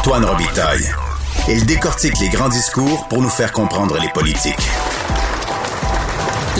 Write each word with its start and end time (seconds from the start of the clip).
Antoine 0.00 0.24
Robitaille. 0.24 0.88
Il 1.46 1.66
décortique 1.66 2.18
les 2.20 2.30
grands 2.30 2.48
discours 2.48 3.06
pour 3.08 3.20
nous 3.20 3.28
faire 3.28 3.52
comprendre 3.52 3.98
les 4.00 4.08
politiques. 4.08 4.66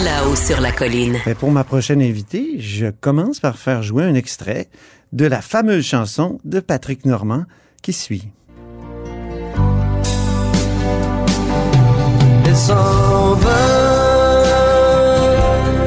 Là-haut 0.04 0.36
sur 0.36 0.60
la 0.60 0.72
colline. 0.72 1.16
Et 1.24 1.34
pour 1.34 1.50
ma 1.50 1.64
prochaine 1.64 2.02
invitée, 2.02 2.56
je 2.58 2.88
commence 2.88 3.40
par 3.40 3.56
faire 3.56 3.82
jouer 3.82 4.04
un 4.04 4.12
extrait 4.12 4.68
de 5.14 5.24
la 5.24 5.40
fameuse 5.40 5.86
chanson 5.86 6.38
de 6.44 6.60
Patrick 6.60 7.06
Normand 7.06 7.44
qui 7.80 7.94
suit. 7.94 8.28
Elle 12.44 12.56
s'en 12.56 13.32
va, 13.36 14.42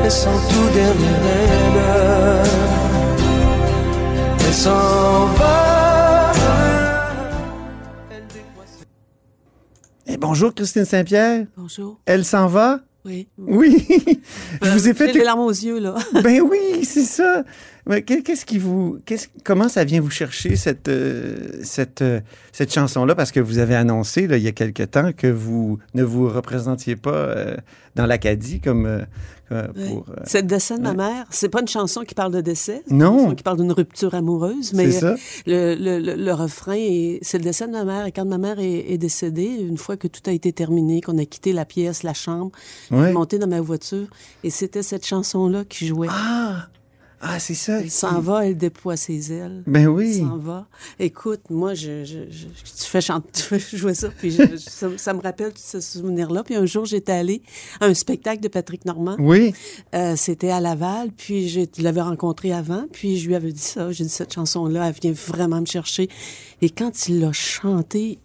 et 0.03 0.09
son 0.09 0.31
tout 0.49 0.69
dernier 0.73 1.17
rêve. 1.21 2.47
Elle 4.39 4.53
s'en 4.55 5.27
va. 5.37 5.62
Et 10.05 10.17
bonjour 10.17 10.53
Christine 10.53 10.83
Saint-Pierre. 10.83 11.45
Bonjour. 11.55 11.99
Elle 12.05 12.25
s'en 12.25 12.47
va? 12.47 12.81
Oui. 13.05 13.27
Oui. 13.37 13.85
je 14.61 14.69
vous 14.69 14.87
ai 14.89 14.93
fait... 14.93 15.13
Les 15.13 15.23
larmes 15.23 15.41
aux 15.41 15.49
yeux, 15.49 15.79
là. 15.79 15.95
Ben 16.23 16.41
oui, 16.41 16.83
c'est 16.83 17.03
ça. 17.03 17.43
Mais 17.85 18.01
qu'est-ce 18.01 18.45
qui 18.45 18.57
vous, 18.57 18.99
qu'est-ce, 19.05 19.27
comment 19.43 19.67
ça 19.67 19.83
vient 19.83 19.99
vous 19.99 20.09
chercher 20.09 20.55
cette 20.55 20.87
euh, 20.87 21.59
cette 21.63 22.01
euh, 22.01 22.21
cette 22.53 22.73
chanson-là? 22.73 23.13
Parce 23.13 23.31
que 23.31 23.41
vous 23.41 23.57
avez 23.57 23.75
annoncé 23.75 24.25
là, 24.27 24.37
il 24.37 24.43
y 24.43 24.47
a 24.47 24.53
quelque 24.53 24.83
temps 24.83 25.11
que 25.11 25.27
vous 25.27 25.79
ne 25.93 26.03
vous 26.03 26.29
représentiez 26.29 26.95
pas 26.95 27.11
euh, 27.11 27.57
dans 27.95 28.05
l'Acadie 28.05 28.59
comme 28.59 28.85
euh, 28.85 29.01
euh, 29.51 29.67
pour. 29.87 30.05
euh, 30.09 30.15
C'est 30.25 30.41
le 30.41 30.47
décès 30.47 30.77
de 30.77 30.81
ma 30.83 30.93
mère. 30.93 31.25
C'est 31.29 31.49
pas 31.49 31.61
une 31.61 31.67
chanson 31.67 32.01
qui 32.01 32.15
parle 32.15 32.31
de 32.33 32.41
décès. 32.41 32.81
C'est 32.87 32.93
Non. 32.93 33.13
Une 33.13 33.19
chanson 33.23 33.35
qui 33.35 33.43
parle 33.43 33.57
d'une 33.57 33.71
rupture 33.71 34.15
amoureuse. 34.15 34.73
Mais 34.73 34.89
c'est 34.91 34.99
ça. 35.01 35.15
Le, 35.45 35.75
le, 35.75 35.99
le, 35.99 36.15
le 36.15 36.33
refrain, 36.33 36.73
est- 36.75 37.19
c'est 37.21 37.37
le 37.37 37.43
décès 37.43 37.67
de 37.67 37.71
ma 37.71 37.83
mère. 37.85 38.05
Et 38.07 38.11
quand 38.11 38.25
ma 38.25 38.37
mère 38.39 38.59
est, 38.59 38.91
est 38.91 38.97
décédée, 38.97 39.45
une 39.61 39.77
fois 39.77 39.95
que 39.97 40.07
tout 40.07 40.21
a 40.27 40.31
été 40.31 40.51
terminé, 40.53 41.01
qu'on 41.01 41.17
a 41.19 41.25
quitté 41.25 41.53
la 41.53 41.65
pièce, 41.65 42.03
la 42.03 42.13
chambre, 42.13 42.51
Ouais. 42.91 43.11
monté 43.13 43.37
dans 43.37 43.47
ma 43.47 43.61
voiture, 43.61 44.07
et 44.43 44.49
c'était 44.49 44.83
cette 44.83 45.05
chanson-là 45.05 45.63
qui 45.65 45.85
jouait. 45.87 46.07
Ah, 46.09 46.67
ah, 47.25 47.39
c'est 47.39 47.53
ça. 47.53 47.79
Elle 47.79 47.89
s'en 47.89 48.19
va, 48.19 48.45
elle 48.45 48.57
déploie 48.57 48.97
ses 48.97 49.31
ailes. 49.31 49.63
Ben 49.65 49.81
Elle 49.83 49.89
oui. 49.89 50.19
s'en 50.19 50.37
va. 50.37 50.67
Écoute, 50.99 51.41
moi, 51.49 51.73
je, 51.73 52.03
je, 52.03 52.29
je- 52.29 52.45
tu, 52.47 52.83
fais 52.83 52.99
chanter, 53.01 53.29
tu 53.33 53.41
fais 53.41 53.77
jouer 53.77 53.93
ça, 53.93 54.09
puis 54.09 54.29
je- 54.31 54.43
je- 54.43 54.57
ça, 54.57 54.87
ça 54.97 55.13
me 55.13 55.21
rappelle 55.21 55.53
tout 55.53 55.61
ce 55.63 55.79
souvenir-là. 55.79 56.43
Puis 56.43 56.55
un 56.55 56.65
jour, 56.65 56.85
j'étais 56.85 57.13
allée 57.13 57.41
à 57.79 57.85
un 57.85 57.93
spectacle 57.93 58.41
de 58.41 58.47
Patrick 58.49 58.83
Normand. 58.85 59.15
Oui. 59.19 59.53
Euh, 59.95 60.15
C'était 60.17 60.49
à 60.51 60.59
Laval, 60.59 61.11
puis 61.15 61.47
je 61.49 61.61
l'avais 61.81 62.01
rencontré 62.01 62.51
avant, 62.51 62.85
puis 62.91 63.17
je 63.17 63.27
lui 63.27 63.35
avais 63.35 63.51
dit 63.53 63.59
ça. 63.61 63.91
J'ai 63.91 64.03
dit, 64.03 64.09
cette 64.09 64.33
chanson-là, 64.33 64.89
elle 64.89 64.95
vient 65.01 65.13
vraiment 65.13 65.61
me 65.61 65.65
chercher. 65.65 66.09
Et 66.61 66.69
quand 66.69 67.07
il 67.07 67.19
l'a 67.21 67.31
chantée, 67.31 68.19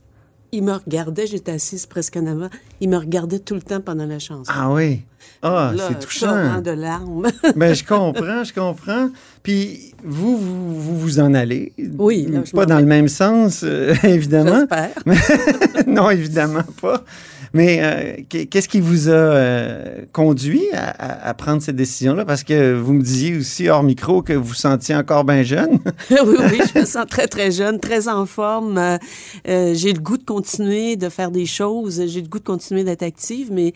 il 0.52 0.62
me 0.62 0.72
regardait, 0.72 1.26
j'étais 1.26 1.52
assise 1.52 1.86
presque 1.86 2.16
en 2.16 2.26
avant, 2.26 2.48
il 2.80 2.88
me 2.88 2.96
regardait 2.96 3.38
tout 3.38 3.54
le 3.54 3.62
temps 3.62 3.80
pendant 3.80 4.06
la 4.06 4.18
chanson. 4.18 4.50
Ah 4.54 4.70
oui. 4.72 5.02
Ah, 5.42 5.72
c'est 5.76 5.98
touchant. 6.00 6.60
de 6.60 6.70
larmes. 6.70 7.28
Ben, 7.56 7.74
je 7.74 7.84
comprends, 7.84 8.42
je 8.44 8.52
comprends. 8.52 9.10
Puis 9.42 9.94
vous, 10.02 10.36
vous, 10.36 10.80
vous 10.80 10.98
vous 10.98 11.20
en 11.20 11.34
allez? 11.34 11.72
Oui, 11.98 12.26
là, 12.28 12.40
Pas 12.52 12.66
dans 12.66 12.76
vais. 12.76 12.80
le 12.82 12.86
même 12.88 13.08
sens, 13.08 13.60
euh, 13.62 13.94
évidemment. 14.04 14.66
J'espère. 15.06 15.86
non, 15.86 16.10
évidemment 16.10 16.64
pas. 16.80 17.04
Mais 17.52 17.78
euh, 17.80 18.22
qu'est- 18.28 18.46
qu'est-ce 18.46 18.68
qui 18.68 18.80
vous 18.80 19.08
a 19.08 19.12
euh, 19.12 20.02
conduit 20.12 20.64
à, 20.72 21.32
prendre 21.34 21.62
cette 21.62 21.76
décision-là? 21.76 22.24
Parce 22.24 22.44
que 22.44 22.74
vous 22.74 22.92
me 22.92 23.02
disiez 23.02 23.36
aussi 23.36 23.68
hors 23.68 23.82
micro 23.82 24.22
que 24.22 24.32
vous 24.32 24.44
vous 24.44 24.54
sentiez 24.54 24.94
encore 24.94 25.24
bien 25.24 25.42
jeune. 25.42 25.78
oui, 26.10 26.16
oui, 26.38 26.60
je 26.74 26.80
me 26.80 26.84
sens 26.84 27.06
très, 27.08 27.26
très 27.28 27.50
jeune, 27.50 27.78
très 27.80 28.08
en 28.08 28.26
forme. 28.26 28.78
Euh, 28.78 29.74
j'ai 29.74 29.92
le 29.92 30.00
goût 30.00 30.16
de 30.18 30.24
continuer 30.24 30.96
de 30.96 31.08
faire 31.08 31.30
des 31.30 31.46
choses. 31.46 32.02
J'ai 32.06 32.22
le 32.22 32.28
goût 32.28 32.38
de 32.38 32.44
continuer 32.44 32.84
d'être 32.84 33.02
active, 33.02 33.48
mais 33.52 33.72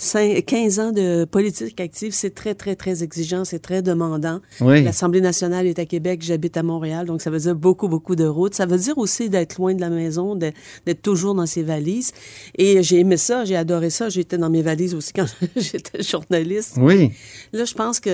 cin- 0.00 0.40
15 0.42 0.80
ans 0.80 0.92
de 0.92 1.24
politique 1.24 1.78
active, 1.80 2.12
c'est 2.12 2.34
très, 2.34 2.54
très, 2.54 2.74
très 2.74 3.02
exigeant, 3.02 3.44
c'est 3.44 3.58
très 3.58 3.82
demandant. 3.82 4.40
Oui. 4.60 4.82
L'Assemblée 4.82 5.20
nationale 5.20 5.66
est 5.66 5.78
à 5.78 5.84
Québec, 5.84 6.20
j'habite 6.22 6.56
à 6.56 6.62
Montréal, 6.62 7.06
donc 7.06 7.20
ça 7.20 7.30
veut 7.30 7.38
dire 7.38 7.54
beaucoup, 7.54 7.88
beaucoup 7.88 8.16
de 8.16 8.24
routes. 8.24 8.54
Ça 8.54 8.66
veut 8.66 8.78
dire 8.78 8.96
aussi 8.98 9.28
d'être 9.28 9.58
loin 9.58 9.74
de 9.74 9.80
la 9.80 9.90
maison, 9.90 10.34
d'être 10.34 11.02
toujours 11.02 11.34
dans 11.34 11.46
ses 11.46 11.62
valises. 11.62 12.12
Et 12.56 12.82
j'ai 12.82 13.00
aimé 13.00 13.16
ça, 13.16 13.44
j'ai 13.44 13.56
adoré 13.56 13.90
ça. 13.90 14.08
J'étais 14.08 14.38
dans 14.38 14.50
mes 14.50 14.62
valises 14.62 14.94
aussi 14.94 15.12
quand 15.12 15.26
j'étais 15.56 16.02
journaliste. 16.02 16.76
Oui. 16.78 17.12
Là, 17.52 17.64
je 17.64 17.74
pense 17.74 18.00
qu'il 18.00 18.10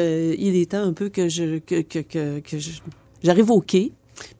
est 0.57 0.71
temps 0.71 0.83
un 0.83 0.93
peu 0.93 1.09
que 1.09 1.29
je 1.29 1.59
que, 1.59 1.81
que, 1.83 2.01
que, 2.01 2.57
j'arrive 3.23 3.51
au 3.51 3.61
quai. 3.61 3.93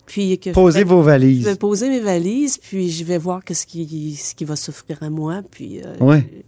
Puis 0.07 0.39
que 0.39 0.51
je 0.51 0.55
Posez 0.55 0.79
vais- 0.79 0.85
vos 0.85 1.01
Je 1.01 1.07
vais 1.07 1.11
valises. 1.13 1.57
poser 1.59 1.89
mes 1.89 2.01
valises, 2.01 2.59
puis 2.59 2.91
je 2.91 3.05
vais 3.05 3.19
voir 3.19 3.45
qu'est-ce 3.45 3.67
qui, 3.67 4.15
ce 4.17 4.35
qui 4.35 4.45
va 4.45 4.55
s'offrir 4.57 4.99
à 5.03 5.11
moi. 5.11 5.43
Puis 5.51 5.81
euh, 5.85 5.97
Ouais. 6.05 6.45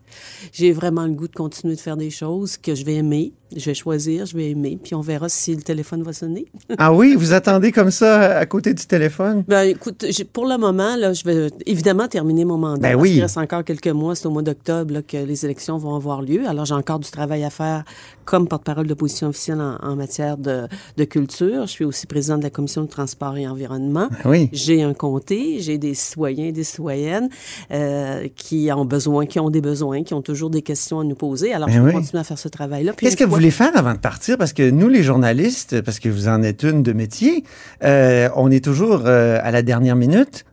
j'ai 0.52 0.72
vraiment 0.72 1.04
le 1.06 1.12
goût 1.12 1.28
de 1.28 1.34
continuer 1.34 1.74
de 1.74 1.80
faire 1.80 1.96
des 1.96 2.10
choses 2.10 2.56
que 2.56 2.74
je 2.74 2.84
vais 2.84 2.94
aimer. 2.94 3.32
Je 3.56 3.64
vais 3.64 3.72
choisir, 3.74 4.26
je 4.26 4.36
vais 4.36 4.50
aimer, 4.50 4.78
puis 4.82 4.94
on 4.94 5.00
verra 5.00 5.30
si 5.30 5.54
le 5.56 5.62
téléphone 5.62 6.02
va 6.02 6.12
sonner. 6.12 6.44
Ah 6.76 6.92
oui, 6.92 7.14
vous 7.16 7.32
attendez 7.32 7.72
comme 7.72 7.90
ça 7.90 8.36
à 8.36 8.44
côté 8.44 8.74
du 8.74 8.84
téléphone? 8.84 9.42
Ben, 9.48 9.62
écoute, 9.62 10.04
pour 10.34 10.44
le 10.46 10.58
moment, 10.58 10.96
là, 10.96 11.14
je 11.14 11.24
vais 11.24 11.48
évidemment 11.64 12.08
terminer 12.08 12.44
mon 12.44 12.58
mandat. 12.58 12.90
Ben 12.90 12.94
oui. 12.94 13.12
qu'il 13.12 13.22
reste 13.22 13.38
encore 13.38 13.64
quelques 13.64 13.86
mois. 13.88 14.14
C'est 14.14 14.26
au 14.26 14.30
mois 14.30 14.42
d'octobre 14.42 15.00
que 15.00 15.16
les 15.16 15.46
élections 15.46 15.78
vont 15.78 15.94
avoir 15.94 16.20
lieu. 16.20 16.46
Alors, 16.46 16.66
j'ai 16.66 16.74
encore 16.74 16.98
du 16.98 17.10
travail 17.10 17.42
à 17.42 17.48
faire 17.48 17.84
comme 18.26 18.46
porte-parole 18.48 18.86
d'opposition 18.86 19.28
officielle 19.28 19.62
en, 19.62 19.76
en 19.82 19.96
matière 19.96 20.36
de, 20.36 20.68
de 20.98 21.04
culture. 21.04 21.62
Je 21.62 21.70
suis 21.72 21.84
aussi 21.86 22.06
présidente 22.06 22.40
de 22.40 22.44
la 22.44 22.50
Commission 22.50 22.82
de 22.82 22.88
transport 22.88 23.34
et 23.38 23.47
environnement. 23.48 24.08
Oui. 24.24 24.48
J'ai 24.52 24.82
un 24.82 24.94
comté, 24.94 25.56
j'ai 25.60 25.78
des 25.78 25.94
citoyens 25.94 26.46
et 26.46 26.52
des 26.52 26.64
citoyennes 26.64 27.28
euh, 27.70 28.28
qui 28.36 28.70
ont 28.72 28.84
besoin, 28.84 29.26
qui 29.26 29.40
ont 29.40 29.50
des 29.50 29.60
besoins, 29.60 30.02
qui 30.02 30.14
ont 30.14 30.22
toujours 30.22 30.50
des 30.50 30.62
questions 30.62 31.00
à 31.00 31.04
nous 31.04 31.14
poser. 31.14 31.52
Alors, 31.52 31.68
Ben 31.68 31.74
je 31.74 31.80
vais 31.80 31.86
oui. 31.88 31.92
continuer 31.92 32.20
à 32.20 32.24
faire 32.24 32.38
ce 32.38 32.48
travail-là. 32.48 32.92
Qu'est-ce 32.96 33.16
que 33.16 33.24
vous 33.24 33.34
voulez 33.34 33.50
faire 33.50 33.72
avant 33.76 33.94
de 33.94 33.98
partir? 33.98 34.36
Parce 34.38 34.52
que 34.52 34.70
nous, 34.70 34.88
les 34.88 35.02
journalistes, 35.02 35.80
parce 35.82 35.98
que 35.98 36.08
vous 36.08 36.28
en 36.28 36.42
êtes 36.42 36.62
une 36.62 36.82
de 36.82 36.92
métier, 36.92 37.44
euh, 37.84 38.28
on 38.36 38.50
est 38.50 38.64
toujours 38.64 39.02
euh, 39.06 39.38
à 39.42 39.50
la 39.50 39.62
dernière 39.62 39.96
minute. 39.96 40.44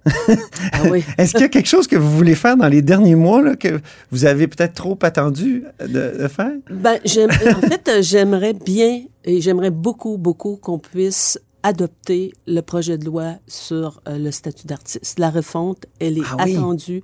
Ah 0.74 0.84
oui. 0.92 1.04
Est-ce 1.18 1.32
qu'il 1.34 1.42
y 1.42 1.46
a 1.46 1.50
quelque 1.50 1.68
chose 1.70 1.88
que 1.88 1.96
vous 1.96 2.12
voulez 2.12 2.36
faire 2.36 2.58
dans 2.58 2.68
les 2.68 2.82
derniers 2.82 3.16
mois 3.16 3.42
là, 3.42 3.56
que 3.56 3.80
vous 4.12 4.26
avez 4.26 4.48
peut-être 4.48 4.74
trop 4.74 4.98
attendu 5.02 5.64
de, 5.80 6.22
de 6.22 6.28
faire? 6.28 6.52
Ben, 6.70 6.98
en 7.06 7.62
fait, 7.68 7.92
j'aimerais 8.02 8.54
bien 8.54 9.02
et 9.24 9.42
j'aimerais 9.42 9.72
beaucoup, 9.72 10.18
beaucoup 10.18 10.56
qu'on 10.62 10.80
puisse 10.80 11.40
adopter 11.66 12.32
le 12.46 12.62
projet 12.62 12.98
de 13.00 13.06
loi 13.06 13.36
sur 13.48 14.02
euh, 14.08 14.18
le 14.20 14.30
statut 14.32 14.68
d'artiste. 14.68 15.18
La 15.18 15.32
refonte, 15.32 15.86
elle 16.00 16.20
est 16.20 16.24
Ah 16.38 16.44
oui. 16.46 16.56
attendue. 16.56 17.02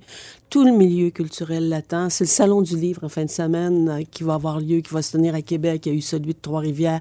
Tout 0.52 0.64
le 0.66 0.70
milieu 0.70 1.08
culturel 1.08 1.70
l'attend. 1.70 2.10
C'est 2.10 2.24
le 2.24 2.28
Salon 2.28 2.60
du 2.60 2.76
livre 2.76 3.04
en 3.04 3.08
fin 3.08 3.24
de 3.24 3.30
semaine 3.30 3.88
euh, 3.88 4.02
qui 4.10 4.22
va 4.22 4.34
avoir 4.34 4.60
lieu, 4.60 4.82
qui 4.82 4.92
va 4.92 5.00
se 5.00 5.12
tenir 5.12 5.34
à 5.34 5.40
Québec. 5.40 5.86
Il 5.86 5.92
y 5.92 5.94
a 5.94 5.96
eu 5.96 6.02
celui 6.02 6.34
de 6.34 6.38
Trois-Rivières. 6.42 7.00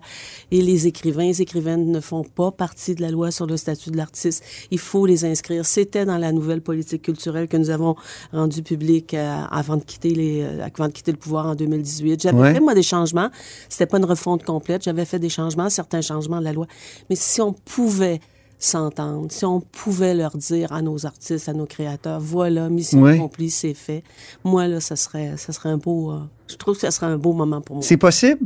Et 0.51 0.61
les 0.61 0.87
écrivains, 0.87 1.25
les 1.25 1.41
écrivaines 1.41 1.91
ne 1.91 1.99
font 1.99 2.23
pas 2.23 2.51
partie 2.51 2.95
de 2.95 3.01
la 3.01 3.11
loi 3.11 3.29
sur 3.29 3.47
le 3.47 3.57
statut 3.57 3.91
de 3.91 3.97
l'artiste. 3.97 4.41
Il 4.71 4.79
faut 4.79 5.05
les 5.05 5.25
inscrire. 5.25 5.65
C'était 5.65 6.05
dans 6.05 6.17
la 6.17 6.31
nouvelle 6.31 6.61
politique 6.61 7.01
culturelle 7.01 7.49
que 7.49 7.57
nous 7.57 7.69
avons 7.71 7.97
rendue 8.31 8.63
publique 8.63 9.13
euh, 9.15 9.41
avant 9.51 9.75
de 9.75 9.83
quitter 9.83 10.15
les, 10.15 10.43
euh, 10.43 10.63
avant 10.73 10.87
de 10.87 10.93
quitter 10.93 11.11
le 11.11 11.17
pouvoir 11.17 11.47
en 11.47 11.55
2018. 11.55 12.21
J'avais 12.21 12.37
Ouais. 12.39 12.53
fait 12.53 12.61
moi 12.61 12.73
des 12.73 12.83
changements. 12.83 13.31
C'était 13.67 13.85
pas 13.85 13.97
une 13.97 14.05
refonte 14.05 14.45
complète. 14.45 14.83
J'avais 14.83 15.03
fait 15.03 15.19
des 15.19 15.27
changements, 15.27 15.69
certains 15.69 15.99
changements 15.99 16.39
de 16.39 16.45
la 16.45 16.53
loi. 16.53 16.67
Mais 17.09 17.17
si 17.17 17.41
on 17.41 17.51
pouvait 17.51 18.21
s'entendre, 18.63 19.31
si 19.31 19.43
on 19.43 19.59
pouvait 19.59 20.13
leur 20.13 20.37
dire 20.37 20.71
à 20.71 20.81
nos 20.81 21.05
artistes, 21.05 21.49
à 21.49 21.53
nos 21.53 21.65
créateurs, 21.65 22.19
voilà, 22.19 22.69
mission 22.69 23.03
accomplie, 23.05 23.49
c'est 23.49 23.73
fait. 23.73 24.03
Moi 24.43 24.67
là, 24.67 24.79
ça 24.79 24.95
serait, 24.95 25.33
ça 25.35 25.51
serait 25.51 25.69
un 25.69 25.77
beau. 25.77 26.11
euh, 26.11 26.19
je 26.47 26.57
trouve 26.57 26.75
que 26.75 26.81
ça 26.81 26.91
serait 26.91 27.07
un 27.07 27.17
beau 27.17 27.33
moment 27.33 27.61
pour 27.61 27.77
moi. 27.77 27.83
C'est 27.83 27.97
possible? 27.97 28.45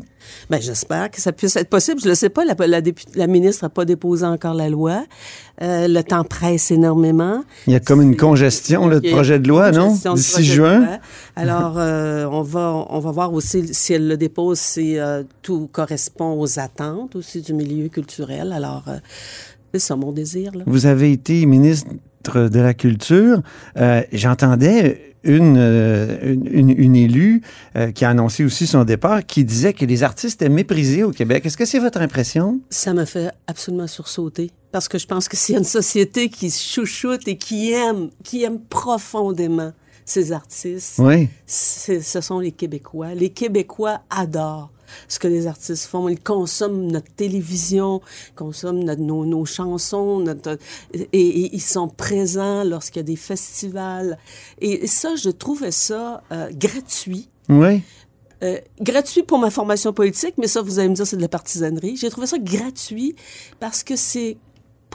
Ben, 0.50 0.62
j'espère 0.62 1.10
que 1.10 1.20
ça 1.20 1.32
puisse 1.32 1.56
être 1.56 1.70
possible. 1.70 2.00
Je 2.02 2.08
le 2.08 2.16
sais 2.16 2.30
pas. 2.30 2.46
La, 2.46 2.56
la, 2.68 2.80
la 3.16 3.28
ministre 3.28 3.66
n'a 3.66 3.70
pas 3.70 3.84
déposé 3.84 4.26
encore 4.26 4.54
la 4.54 4.70
loi. 4.70 5.04
Euh, 5.62 5.88
le 5.88 6.04
temps 6.04 6.24
presse 6.24 6.70
énormément. 6.70 7.44
Il 7.66 7.74
y 7.74 7.76
a 7.76 7.80
comme 7.80 8.04
une 8.04 8.16
congestion 8.16 8.88
là, 8.88 9.00
de 9.00 9.10
projet 9.10 9.40
de 9.40 9.48
loi, 9.48 9.72
non? 9.72 9.98
D'ici 10.14 10.44
juin? 10.44 11.00
Alors, 11.36 11.76
euh, 11.78 12.26
on 12.26 12.44
va 12.44 12.86
on 12.90 13.00
va 13.00 13.12
voir 13.12 13.34
aussi 13.34 13.74
si 13.74 13.94
elle 13.94 14.08
le 14.08 14.18
dépose, 14.18 14.60
si 14.60 15.00
euh, 15.00 15.24
tout 15.42 15.68
correspond 15.72 16.40
aux 16.40 16.60
attentes 16.60 17.16
aussi 17.16 17.42
du 17.42 17.54
milieu 17.54 17.90
culturel. 17.90 18.52
Alors, 18.54 18.84
euh, 18.88 18.98
c'est 19.80 19.88
ça 19.88 19.96
mon 19.96 20.12
désir. 20.12 20.52
Là. 20.56 20.64
Vous 20.68 20.86
avez 20.86 21.12
été 21.12 21.46
ministre 21.46 21.90
de 22.50 22.60
la 22.60 22.74
Culture. 22.74 23.42
Euh, 23.78 24.02
J'entendais 24.12 25.14
une, 25.24 25.56
euh, 25.58 26.18
une, 26.34 26.48
une- 26.48 26.70
une 26.78 26.96
élue 26.96 27.42
euh, 27.76 27.92
qui 27.92 28.06
a 28.06 28.10
annoncé 28.10 28.44
aussi 28.44 28.68
son 28.68 28.84
départ, 28.84 29.26
qui 29.26 29.44
disait 29.44 29.74
que 29.74 29.86
les 29.86 30.04
artistes 30.04 30.42
étaient 30.42 30.52
méprisés 30.54 31.04
au 31.04 31.12
Québec. 31.12 31.46
Est-ce 31.46 31.58
que 31.58 31.66
c'est 31.66 31.80
votre 31.80 32.00
impression? 32.02 32.60
Ça 32.70 32.94
me 32.94 33.06
fait 33.06 33.32
absolument 33.48 33.88
sursauter. 33.88 34.52
Parce 34.72 34.88
que 34.88 34.98
je 34.98 35.08
pense 35.08 35.28
que 35.28 35.38
s'il 35.42 35.54
y 35.54 35.56
a 35.56 35.60
une 35.60 35.66
société 35.66 36.30
qui 36.30 36.50
chouchoute 36.52 37.28
et 37.28 37.38
qui 37.38 37.72
aime, 37.72 38.10
qui 38.24 38.44
aime 38.44 38.60
profondément 38.60 39.72
ces 40.08 40.32
artistes, 40.32 41.00
Oui. 41.00 41.30
ce 41.48 42.22
sont 42.22 42.40
les 42.40 42.52
Québécois. 42.52 43.16
Les 43.16 43.30
Québécois 43.30 44.02
adorent 44.12 44.72
ce 45.08 45.20
que 45.20 45.28
les 45.28 45.48
artistes 45.48 45.86
font. 45.86 46.10
Ils 46.10 46.20
consomment 46.20 46.88
notre 46.92 47.12
télévision, 47.16 48.02
consomment 48.36 48.84
notre- 48.84 49.02
nos, 49.02 49.26
nos 49.26 49.46
chansons, 49.46 50.20
notre- 50.20 50.58
et, 50.94 51.06
et 51.14 51.56
ils 51.56 51.62
sont 51.62 51.88
présents 51.88 52.64
lorsqu'il 52.64 53.00
y 53.00 53.00
a 53.02 53.04
des 53.04 53.16
festivals. 53.16 54.18
Et 54.62 54.88
ça, 54.88 55.16
je 55.16 55.30
trouvais 55.30 55.72
ça 55.72 56.24
euh, 56.32 56.50
gratuit. 56.54 57.30
Oui. 57.50 57.82
Euh, 58.44 58.60
gratuit 58.82 59.24
pour 59.24 59.40
ma 59.40 59.50
formation 59.50 59.94
politique, 59.94 60.36
mais 60.38 60.48
ça, 60.48 60.62
vous 60.62 60.78
allez 60.80 60.90
me 60.90 60.94
dire, 60.96 61.08
c'est 61.08 61.16
de 61.16 61.22
la 61.22 61.30
partisanerie. 61.30 61.96
J'ai 61.96 62.10
trouvé 62.10 62.28
ça 62.28 62.38
gratuit 62.38 63.16
parce 63.60 63.82
que 63.84 63.96
c'est 63.96 64.38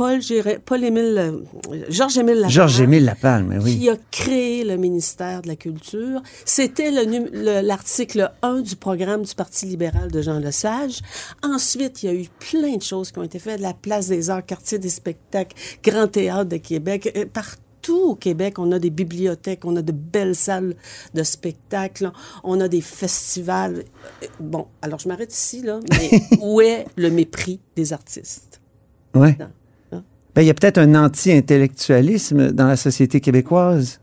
Paul, 0.01 0.21
Paul 0.65 0.83
Émile, 0.83 1.19
euh, 1.19 1.85
Georges-Émile 1.91 2.37
Lapalme 2.37 2.51
Georges-Émile 2.51 3.05
Lapalme, 3.05 3.61
oui. 3.63 3.79
qui 3.79 3.91
a 3.91 3.97
créé 4.11 4.65
le 4.65 4.79
ministère 4.79 5.43
de 5.43 5.49
la 5.49 5.57
Culture. 5.57 6.23
C'était 6.47 6.91
l'article 6.91 8.33
1 8.41 8.63
du 8.63 8.77
programme 8.77 9.25
du 9.25 9.35
Parti 9.35 9.67
libéral 9.67 10.11
de 10.11 10.23
Jean 10.23 10.39
Lesage. 10.39 11.01
Ensuite, 11.43 12.03
il 12.03 12.07
y 12.07 12.09
a 12.09 12.15
eu 12.15 12.29
plein 12.51 12.77
de 12.77 12.83
choses 12.83 13.13
qui 13.13 13.19
ont 13.19 13.25
été 13.25 13.39
faites. 13.39 13.61
La 13.61 13.75
Place 13.75 14.09
des 14.09 14.31
Arts, 14.31 14.47
Quartier 14.47 14.79
des 14.79 14.89
spectacles, 14.89 15.55
Grand 15.85 16.09
Théâtre 16.09 16.49
de 16.49 16.57
Québec. 16.57 17.29
Partout 17.35 18.01
au 18.13 18.15
Québec, 18.15 18.59
on 18.59 18.73
a 18.73 18.79
des 18.79 18.89
bibliothèques, 18.89 19.67
on 19.67 19.77
a 19.77 19.83
de 19.83 19.93
belles 19.93 20.35
salles 20.35 20.77
de 21.13 21.23
spectacle, 21.23 22.11
on 22.43 22.59
a 22.63 22.69
des 22.69 22.81
festivals. 22.81 23.85
Bon, 24.41 24.67
alors 24.81 24.99
je 24.99 25.09
m'arrête 25.09 25.35
ici, 25.35 25.61
là, 25.61 25.79
mais 25.91 26.23
où 26.41 26.63
est 26.63 26.87
le 26.97 27.11
mépris 27.11 27.61
des 27.77 27.93
artistes? 27.93 28.63
Ouais. 29.15 29.37
Non, 29.39 29.49
il 30.41 30.47
y 30.47 30.51
a 30.51 30.55
peut-être 30.55 30.79
un 30.79 30.95
anti-intellectualisme 30.95 32.53
dans 32.53 32.67
la 32.67 32.77
société 32.77 33.21
québécoise. 33.21 34.01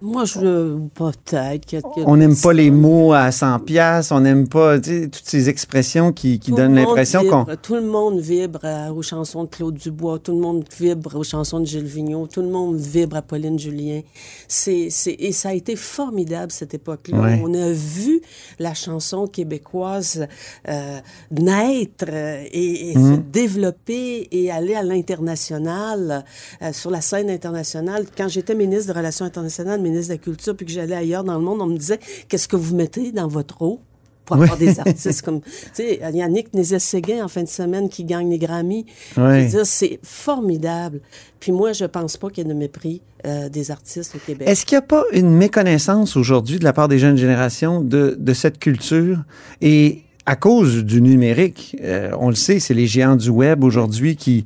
Moi, 0.00 0.24
je... 0.24 0.76
Peut-être 0.94 1.72
y 1.72 1.76
a 1.76 1.80
On 2.06 2.16
n'aime 2.16 2.36
pas 2.36 2.52
les 2.52 2.70
mots 2.70 3.12
à 3.12 3.30
100 3.32 3.60
pièces, 3.60 4.12
on 4.12 4.20
n'aime 4.20 4.48
pas 4.48 4.78
tu 4.78 4.90
sais, 4.90 5.08
toutes 5.08 5.26
ces 5.26 5.48
expressions 5.48 6.12
qui, 6.12 6.38
qui 6.38 6.52
donnent 6.52 6.74
l'impression 6.74 7.24
qu'on... 7.28 7.44
Tout 7.60 7.74
le 7.74 7.82
monde 7.82 8.20
vibre 8.20 8.60
à- 8.64 8.92
aux 8.92 9.02
chansons 9.02 9.44
de 9.44 9.48
Claude 9.48 9.74
Dubois, 9.74 10.18
tout 10.18 10.32
le 10.32 10.38
monde 10.40 10.64
vibre 10.78 11.16
aux 11.16 11.24
chansons 11.24 11.60
de 11.60 11.66
Gilles 11.66 11.84
Vigneault, 11.84 12.26
tout 12.28 12.42
le 12.42 12.48
monde 12.48 12.76
vibre 12.76 13.16
à 13.16 13.22
Pauline 13.22 13.58
Julien. 13.58 14.00
C'est, 14.46 14.88
et 15.06 15.32
ça 15.32 15.50
a 15.50 15.54
été 15.54 15.76
formidable, 15.76 16.52
cette 16.52 16.74
époque-là. 16.74 17.18
Ouais. 17.20 17.40
On 17.44 17.52
a 17.54 17.70
vu 17.72 18.20
la 18.58 18.74
chanson 18.74 19.26
québécoise 19.26 20.26
euh, 20.68 20.98
naître 21.30 22.06
euh, 22.08 22.44
et, 22.52 22.92
se 22.94 22.98
Mhm. 22.98 23.24
développer 23.30 24.28
et 24.30 24.50
aller 24.50 24.74
à 24.74 24.82
l'international, 24.82 26.24
euh, 26.62 26.72
sur 26.72 26.90
la 26.90 27.00
scène 27.00 27.30
internationale. 27.30 28.06
Quand 28.16 28.28
j'étais 28.28 28.54
ministre 28.54 28.92
de 28.92 28.98
Relations 28.98 29.24
internationales, 29.24 29.80
ministre 29.90 30.08
de 30.08 30.18
la 30.18 30.22
Culture, 30.22 30.56
puis 30.56 30.66
que 30.66 30.72
j'allais 30.72 30.96
ailleurs 30.96 31.24
dans 31.24 31.38
le 31.38 31.44
monde, 31.44 31.60
on 31.60 31.66
me 31.66 31.76
disait, 31.76 32.00
qu'est-ce 32.28 32.48
que 32.48 32.56
vous 32.56 32.74
mettez 32.74 33.12
dans 33.12 33.28
votre 33.28 33.62
eau? 33.62 33.80
pour 34.28 34.36
avoir 34.36 34.58
des 34.58 34.78
artistes 34.86 35.22
comme, 35.22 35.40
tu 35.40 35.48
sais, 35.72 36.00
Yannick 36.12 36.52
Nézet-Séguin 36.52 37.24
en 37.24 37.28
fin 37.28 37.42
de 37.42 37.48
semaine 37.48 37.88
qui 37.88 38.04
gagne 38.04 38.30
les 38.30 38.38
Grammys. 38.38 38.84
Ouais. 39.16 39.48
C'est 39.64 39.98
formidable. 40.02 41.00
Puis 41.40 41.50
moi, 41.50 41.72
je 41.72 41.86
pense 41.86 42.16
pas 42.16 42.28
qu'il 42.28 42.46
y 42.46 42.50
ait 42.50 42.52
de 42.52 42.58
mépris 42.58 43.00
euh, 43.26 43.48
des 43.48 43.70
artistes 43.70 44.14
au 44.14 44.18
Québec. 44.18 44.46
Est-ce 44.46 44.66
qu'il 44.66 44.76
n'y 44.76 44.84
a 44.84 44.86
pas 44.86 45.04
une 45.12 45.34
méconnaissance 45.34 46.16
aujourd'hui 46.16 46.58
de 46.58 46.64
la 46.64 46.72
part 46.72 46.88
des 46.88 46.98
jeunes 46.98 47.16
générations 47.16 47.80
de, 47.80 48.16
de 48.18 48.34
cette 48.34 48.58
culture? 48.58 49.24
Et 49.62 50.02
à 50.26 50.36
cause 50.36 50.84
du 50.84 51.00
numérique, 51.00 51.76
euh, 51.82 52.10
on 52.20 52.28
le 52.28 52.34
sait, 52.34 52.60
c'est 52.60 52.74
les 52.74 52.86
géants 52.86 53.16
du 53.16 53.30
web 53.30 53.64
aujourd'hui 53.64 54.16
qui, 54.16 54.44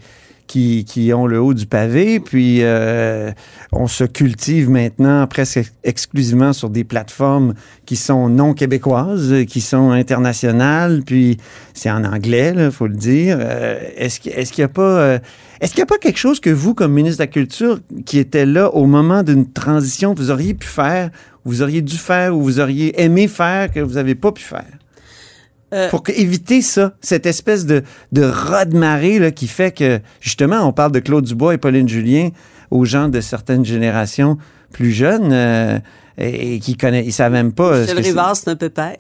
qui, 0.53 0.85
qui 0.85 1.15
ont 1.15 1.27
le 1.27 1.41
haut 1.41 1.55
du 1.55 1.65
pavé, 1.65 2.21
puis 2.21 2.59
euh, 2.61 3.33
on 3.73 3.87
se 3.87 4.05
cultive 4.05 4.69
maintenant 4.69 5.27
presque 5.27 5.73
exclusivement 5.83 6.53
sur 6.53 6.69
des 6.69 6.85
plateformes 6.85 7.55
qui 7.87 7.97
sont 7.97 8.29
non 8.29 8.53
québécoises, 8.53 9.47
qui 9.49 9.63
sont 9.63 9.93
internationales, 9.93 11.05
puis 11.07 11.39
c'est 11.73 11.91
en 11.91 12.05
anglais, 12.05 12.53
il 12.55 12.71
faut 12.71 12.87
le 12.87 12.97
dire. 12.97 13.39
Euh, 13.41 13.81
est-ce 13.97 14.21
qu'il 14.21 14.33
est-ce 14.33 14.53
qu'il 14.53 14.61
n'y 14.61 14.67
a 14.67 14.75
pas... 14.75 14.83
euh, 14.83 15.19
est-ce 15.63 15.73
qu'il 15.73 15.79
n'y 15.79 15.85
a 15.85 15.87
pas 15.87 15.97
quelque 15.97 16.19
chose 16.19 16.39
que 16.39 16.51
vous, 16.51 16.75
comme 16.75 16.93
ministre 16.93 17.21
de 17.21 17.23
la 17.23 17.29
Culture, 17.29 17.81
qui 18.05 18.19
était 18.19 18.45
là 18.45 18.75
au 18.75 18.85
moment 18.85 19.23
d'une 19.23 19.51
transition, 19.51 20.13
vous 20.13 20.31
auriez 20.31 20.53
pu 20.53 20.67
faire, 20.67 21.09
vous 21.47 21.63
auriez 21.63 21.81
dû 21.81 21.97
faire, 21.97 22.37
ou 22.37 22.43
vous 22.43 22.61
auriez 22.61 23.01
aimé 23.03 23.27
faire, 23.27 23.71
que 23.71 23.81
vous 23.81 23.95
n'avez 23.95 24.15
pas 24.15 24.33
pu 24.33 24.43
faire? 24.43 24.82
Euh, 25.73 25.89
Pour 25.89 26.03
éviter 26.09 26.61
ça, 26.61 26.93
cette 27.01 27.27
espèce 27.27 27.65
de, 27.65 27.83
de 28.13 28.23
là, 29.19 29.31
qui 29.31 29.47
fait 29.47 29.73
que, 29.73 30.01
justement, 30.21 30.67
on 30.69 30.73
parle 30.73 30.93
de 30.93 31.01
Claude 31.01 31.25
Dubois 31.25 31.55
et 31.55 31.59
Pauline 31.59 31.89
Julien 31.89 32.29
aux 32.71 32.85
gens 32.85 33.09
de 33.09 33.21
certaines 33.21 33.65
générations 33.65 34.39
plus 34.73 34.91
jeunes 34.93 35.33
euh, 35.33 35.79
et, 36.19 36.57
et 36.57 36.59
qui 36.61 36.77
connaissent, 36.77 37.07
ils 37.07 37.13
savent 37.13 37.33
même 37.33 37.53
pas. 37.53 37.73
euh, 37.73 37.87
ce 37.87 37.93
Michel 37.93 37.97
que 37.97 38.03
c'est. 38.03 38.09
Rivard, 38.11 38.37
c'est 38.37 38.49
un 38.51 38.57
peu 38.57 38.69
père. 38.69 38.97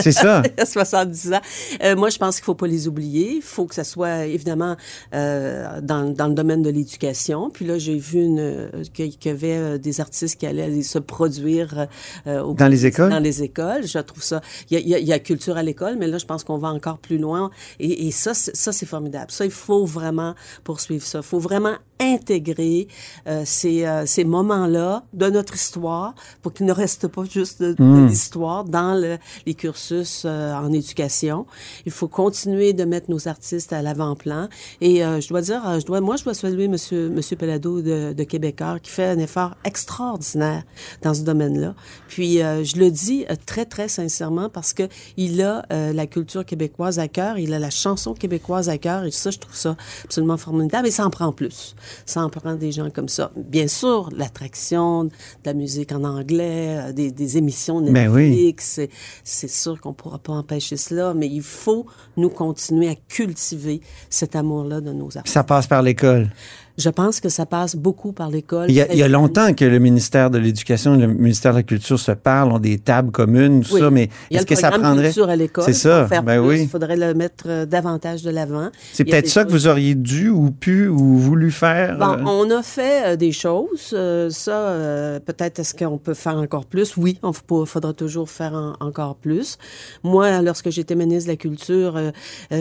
C'est 0.00 0.12
ça. 0.12 0.42
Il 0.56 0.62
a 0.62 0.64
70 0.66 1.32
ans. 1.34 1.40
Euh, 1.82 1.94
moi, 1.96 2.08
je 2.08 2.16
pense 2.16 2.36
qu'il 2.36 2.44
faut 2.44 2.54
pas 2.54 2.66
les 2.66 2.88
oublier. 2.88 3.34
Il 3.36 3.42
faut 3.42 3.66
que 3.66 3.74
ça 3.74 3.84
soit, 3.84 4.24
évidemment, 4.24 4.76
euh, 5.14 5.80
dans, 5.82 6.04
dans 6.14 6.26
le 6.28 6.32
domaine 6.34 6.62
de 6.62 6.70
l'éducation. 6.70 7.50
Puis 7.50 7.66
là, 7.66 7.76
j'ai 7.78 7.96
vu 7.98 8.22
une, 8.22 8.38
euh, 8.40 8.68
qu'il 8.94 9.12
y 9.24 9.28
avait 9.28 9.56
euh, 9.56 9.78
des 9.78 10.00
artistes 10.00 10.38
qui 10.40 10.46
allaient 10.46 10.82
se 10.82 10.98
produire 10.98 11.86
euh, 12.26 12.40
au- 12.42 12.54
Dans 12.54 12.68
les 12.68 12.86
écoles? 12.86 13.10
Dans 13.10 13.18
les 13.18 13.42
écoles. 13.42 13.86
Je 13.86 13.98
trouve 13.98 14.22
ça... 14.22 14.40
Il 14.70 14.78
y 14.78 14.80
a, 14.80 14.86
y 14.86 14.94
a- 14.94 14.98
y 15.04 15.12
a 15.12 15.18
culture 15.18 15.56
à 15.58 15.62
l'école, 15.62 15.96
mais 15.98 16.06
là, 16.06 16.16
je 16.18 16.24
pense 16.24 16.44
qu'on 16.44 16.58
va 16.58 16.68
encore 16.68 16.98
plus 16.98 17.18
loin. 17.18 17.50
Et, 17.78 18.06
et 18.06 18.10
ça, 18.10 18.32
c'est- 18.32 18.56
ça, 18.56 18.72
c'est 18.72 18.86
formidable. 18.86 19.30
Ça, 19.30 19.44
il 19.44 19.50
faut 19.50 19.84
vraiment 19.84 20.34
poursuivre 20.64 21.04
ça. 21.04 21.18
Il 21.18 21.24
faut 21.24 21.38
vraiment 21.40 21.74
intégrer 22.00 22.88
euh, 23.26 23.42
ces, 23.44 23.84
euh, 23.86 24.04
ces 24.06 24.24
moments-là 24.24 25.04
de 25.12 25.30
notre 25.30 25.54
histoire 25.54 26.14
pour 26.42 26.52
qu'il 26.52 26.66
ne 26.66 26.72
reste 26.72 27.08
pas 27.08 27.24
juste 27.24 27.62
de, 27.62 27.72
de 27.72 28.06
l'histoire 28.08 28.64
dans 28.64 28.94
le- 29.00 29.18
les 29.46 29.54
cursus 29.54 30.22
euh, 30.24 30.52
en 30.54 30.72
éducation. 30.72 31.46
Il 31.86 31.92
faut 31.92 32.08
continuer 32.08 32.72
de 32.72 32.84
mettre 32.84 33.10
nos 33.10 33.28
artistes 33.28 33.72
à 33.72 33.82
l'avant-plan. 33.82 34.48
Et 34.80 35.04
euh, 35.04 35.20
je 35.20 35.28
dois 35.28 35.40
dire, 35.40 35.62
euh, 35.66 35.80
je 35.80 35.86
dois, 35.86 36.00
moi, 36.00 36.16
je 36.16 36.24
dois 36.24 36.34
saluer 36.34 36.68
Monsieur, 36.68 37.08
Monsieur 37.08 37.36
Pelado 37.36 37.80
de, 37.82 38.12
de 38.12 38.24
Québécois 38.24 38.78
qui 38.80 38.90
fait 38.90 39.06
un 39.06 39.18
effort 39.18 39.54
extraordinaire 39.64 40.62
dans 41.02 41.14
ce 41.14 41.22
domaine-là. 41.22 41.74
Puis 42.08 42.42
euh, 42.42 42.64
je 42.64 42.76
le 42.76 42.90
dis 42.90 43.24
très, 43.46 43.64
très 43.64 43.88
sincèrement 43.88 44.48
parce 44.48 44.72
que 44.72 44.84
il 45.16 45.40
a 45.42 45.64
euh, 45.72 45.92
la 45.92 46.06
culture 46.06 46.44
québécoise 46.44 46.98
à 46.98 47.08
cœur, 47.08 47.38
il 47.38 47.54
a 47.54 47.58
la 47.58 47.70
chanson 47.70 48.14
québécoise 48.14 48.68
à 48.68 48.78
cœur 48.78 49.04
et 49.04 49.10
ça, 49.10 49.30
je 49.30 49.38
trouve 49.38 49.54
ça 49.56 49.76
absolument 50.04 50.36
formidable. 50.36 50.88
Et 50.88 50.90
ça 50.90 51.06
en 51.06 51.10
prend 51.10 51.32
plus. 51.32 51.74
Ça 52.06 52.22
en 52.24 52.28
prend 52.30 52.54
des 52.54 52.72
gens 52.72 52.90
comme 52.90 53.08
ça. 53.08 53.30
Bien 53.36 53.68
sûr, 53.68 54.08
l'attraction 54.16 55.04
de 55.04 55.10
la 55.44 55.54
musique 55.54 55.92
en 55.92 56.04
anglais, 56.04 56.78
euh, 56.78 56.92
des, 56.92 57.10
des 57.10 57.36
émissions 57.38 57.80
Ben 57.80 58.08
oui. 58.08 58.30
Netflix, 58.30 58.80
c'est- 59.22 59.48
sûr 59.48 59.80
qu'on 59.80 59.92
pourra 59.92 60.18
pas 60.18 60.32
empêcher 60.32 60.76
cela, 60.76 61.14
mais 61.14 61.26
il 61.28 61.42
faut 61.42 61.86
nous 62.16 62.30
continuer 62.30 62.88
à 62.88 62.94
cultiver 62.94 63.80
cet 64.10 64.34
amour-là 64.36 64.80
de 64.80 64.92
nos 64.92 65.16
artistes. 65.16 65.32
Ça 65.34 65.44
passe 65.44 65.66
par 65.66 65.82
l'école. 65.82 66.30
Je 66.76 66.90
pense 66.90 67.20
que 67.20 67.28
ça 67.28 67.46
passe 67.46 67.76
beaucoup 67.76 68.12
par 68.12 68.30
l'école. 68.30 68.66
Il 68.68 68.74
y, 68.74 68.80
a, 68.80 68.92
il 68.92 68.98
y 68.98 69.02
a 69.04 69.08
longtemps 69.08 69.54
que 69.54 69.64
le 69.64 69.78
ministère 69.78 70.28
de 70.30 70.38
l'Éducation 70.38 70.94
et 70.94 70.98
le 70.98 71.06
ministère 71.06 71.52
de 71.52 71.58
la 71.58 71.62
Culture 71.62 72.00
se 72.00 72.10
parlent, 72.12 72.50
ont 72.50 72.58
des 72.58 72.78
tables 72.78 73.12
communes, 73.12 73.62
tout 73.62 73.74
Oui. 73.74 73.80
ça, 73.80 73.90
mais 73.90 74.08
est-ce 74.30 74.44
que 74.44 74.56
ça 74.56 74.70
prendrait... 74.70 75.04
culture 75.04 75.28
à 75.28 75.36
l'école. 75.36 75.64
C'est 75.64 75.72
ça, 75.72 76.06
faire 76.08 76.22
ben 76.24 76.40
plus. 76.40 76.48
oui. 76.48 76.62
Il 76.62 76.68
faudrait 76.68 76.96
le 76.96 77.14
mettre 77.14 77.44
euh, 77.46 77.64
davantage 77.64 78.22
de 78.22 78.30
l'avant. 78.30 78.70
C'est 78.92 79.04
peut-être 79.04 79.28
ça 79.28 79.44
que 79.44 79.50
vous 79.50 79.68
auriez 79.68 79.94
dû 79.94 80.30
ou 80.30 80.50
pu 80.50 80.88
ou 80.88 81.16
voulu 81.16 81.50
faire. 81.52 81.96
Bon, 81.98 82.12
euh, 82.18 82.22
on 82.26 82.50
a 82.50 82.62
fait 82.62 83.12
euh, 83.12 83.16
des 83.16 83.30
choses. 83.32 83.90
euh, 83.92 84.28
ça, 84.30 84.56
euh, 84.56 85.20
peut-être 85.20 85.60
est-ce 85.60 85.74
qu'on 85.74 85.98
peut 85.98 86.14
faire 86.14 86.36
encore 86.38 86.64
plus? 86.66 86.96
Oui, 86.96 87.18
on 87.22 87.32
faudra 87.32 87.92
toujours 87.92 88.28
faire 88.30 88.52
en- 88.54 88.74
encore 88.84 89.14
plus. 89.14 89.58
Moi, 90.02 90.42
lorsque 90.42 90.70
j'étais 90.70 90.96
ministre 90.96 91.26
de 91.28 91.32
la 91.32 91.36
Culture, 91.36 91.96
euh, 91.96 92.10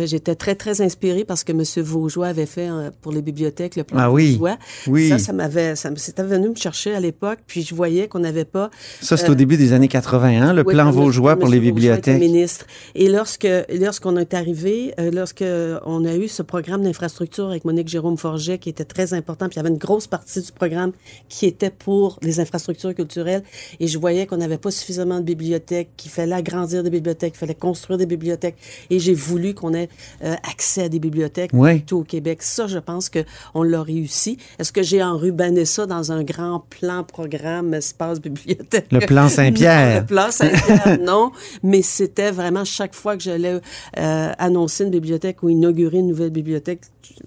j'étais 0.06 0.36
très, 0.36 0.54
très 0.54 0.82
inspirée 0.82 1.26
parce 1.26 1.44
que 1.44 1.52
M. 1.52 1.64
Vaugeois 1.84 2.28
avait 2.28 2.46
fait 2.46 2.70
pour 3.02 3.12
les 3.12 3.22
bibliothèques 3.24 3.76
le 3.76 3.84
plan 3.84 4.03
Ah 4.04 4.12
oui. 4.12 4.40
Oui. 4.88 5.10
Ça, 5.10 5.18
ça 5.18 5.34
m'avait, 5.34 5.76
ça 5.76 5.90
c'était 5.96 6.24
venu 6.24 6.50
me 6.50 6.56
chercher 6.56 6.94
à 6.94 7.00
l'époque, 7.00 7.40
puis 7.48 7.62
je 7.62 7.74
voyais 7.74 8.08
qu'on 8.08 8.20
n'avait 8.20 8.46
pas 8.46 8.70
Ça, 9.02 9.16
c'est 9.18 9.30
au 9.30 9.36
début 9.36 9.56
des 9.58 9.72
années 9.74 9.88
81, 9.88 10.54
le 10.54 10.64
oui, 10.66 10.74
plan 10.74 10.92
Vaugeois 10.92 11.38
pour 11.38 11.48
les 11.50 11.60
bibliothèques. 11.60 12.20
ministre. 12.20 12.66
Et 12.96 13.08
lorsque 13.10 13.48
lorsqu'on 13.70 14.18
est 14.18 14.34
arrivé, 14.34 14.94
euh, 15.00 15.10
lorsque 15.12 15.44
on 15.86 16.06
a 16.06 16.16
eu 16.16 16.28
ce 16.28 16.42
programme 16.42 16.84
d'infrastructure 16.84 17.50
avec 17.50 17.66
Monique 17.66 17.88
Jérôme 17.88 18.18
Forget 18.18 18.58
qui 18.58 18.70
était 18.70 18.86
très 18.86 19.14
important, 19.14 19.48
puis 19.48 19.56
il 19.56 19.58
y 19.58 19.60
avait 19.62 19.70
une 19.70 19.78
grosse 19.78 20.08
partie 20.08 20.42
du 20.42 20.52
programme 20.52 20.92
qui 21.30 21.46
était 21.46 21.70
pour 21.70 22.20
les 22.22 22.40
infrastructures 22.40 22.94
culturelles, 22.94 23.44
et 23.80 23.88
je 23.88 23.98
voyais 23.98 24.26
qu'on 24.26 24.38
n'avait 24.38 24.58
pas 24.58 24.72
suffisamment 24.72 25.20
de 25.20 25.26
bibliothèques, 25.26 25.90
qu'il 25.98 26.12
fallait 26.12 26.36
agrandir 26.36 26.84
des 26.84 26.90
bibliothèques, 26.90 27.34
qu'il 27.34 27.40
fallait 27.40 27.56
construire 27.56 27.98
des 27.98 28.06
bibliothèques, 28.06 28.56
et 28.90 29.00
j'ai 29.00 29.14
voulu 29.14 29.54
qu'on 29.54 29.74
ait 29.74 29.90
euh, 30.24 30.36
accès 30.50 30.84
à 30.84 30.90
des 30.90 31.00
bibliothèques 31.00 31.52
Oui. 31.54 31.80
partout 31.80 32.00
au 32.00 32.04
Québec. 32.04 32.42
Ça, 32.44 32.68
je 32.68 32.80
pense 32.80 33.10
que 33.10 33.20
on 33.54 33.64
l'a 33.64 33.82
réussi. 33.94 34.38
Est-ce 34.60 34.72
que 34.72 34.82
j'ai 34.84 35.04
enrubanné 35.04 35.66
ça 35.66 35.86
dans 35.86 36.12
un 36.12 36.24
grand 36.24 36.60
plan 36.70 37.04
programme 37.04 37.74
espace 37.74 38.20
bibliothèque? 38.22 38.88
Le 38.92 39.00
plan 39.00 39.30
Saint-Pierre. 39.38 39.94
Non, 39.96 40.00
le 40.02 40.06
plan 40.06 40.32
Saint-Pierre, 40.32 40.98
non. 41.02 41.32
Mais 41.64 41.82
c'était 41.82 42.32
vraiment 42.32 42.66
chaque 42.66 42.94
fois 42.94 43.16
que 43.18 43.24
j'allais 43.24 43.60
euh, 44.00 44.32
annoncer 44.38 44.84
une 44.86 44.90
bibliothèque 44.92 45.44
ou 45.44 45.50
inaugurer 45.50 46.00
une 46.00 46.08
nouvelle 46.08 46.30
bibliothèque, 46.32 46.82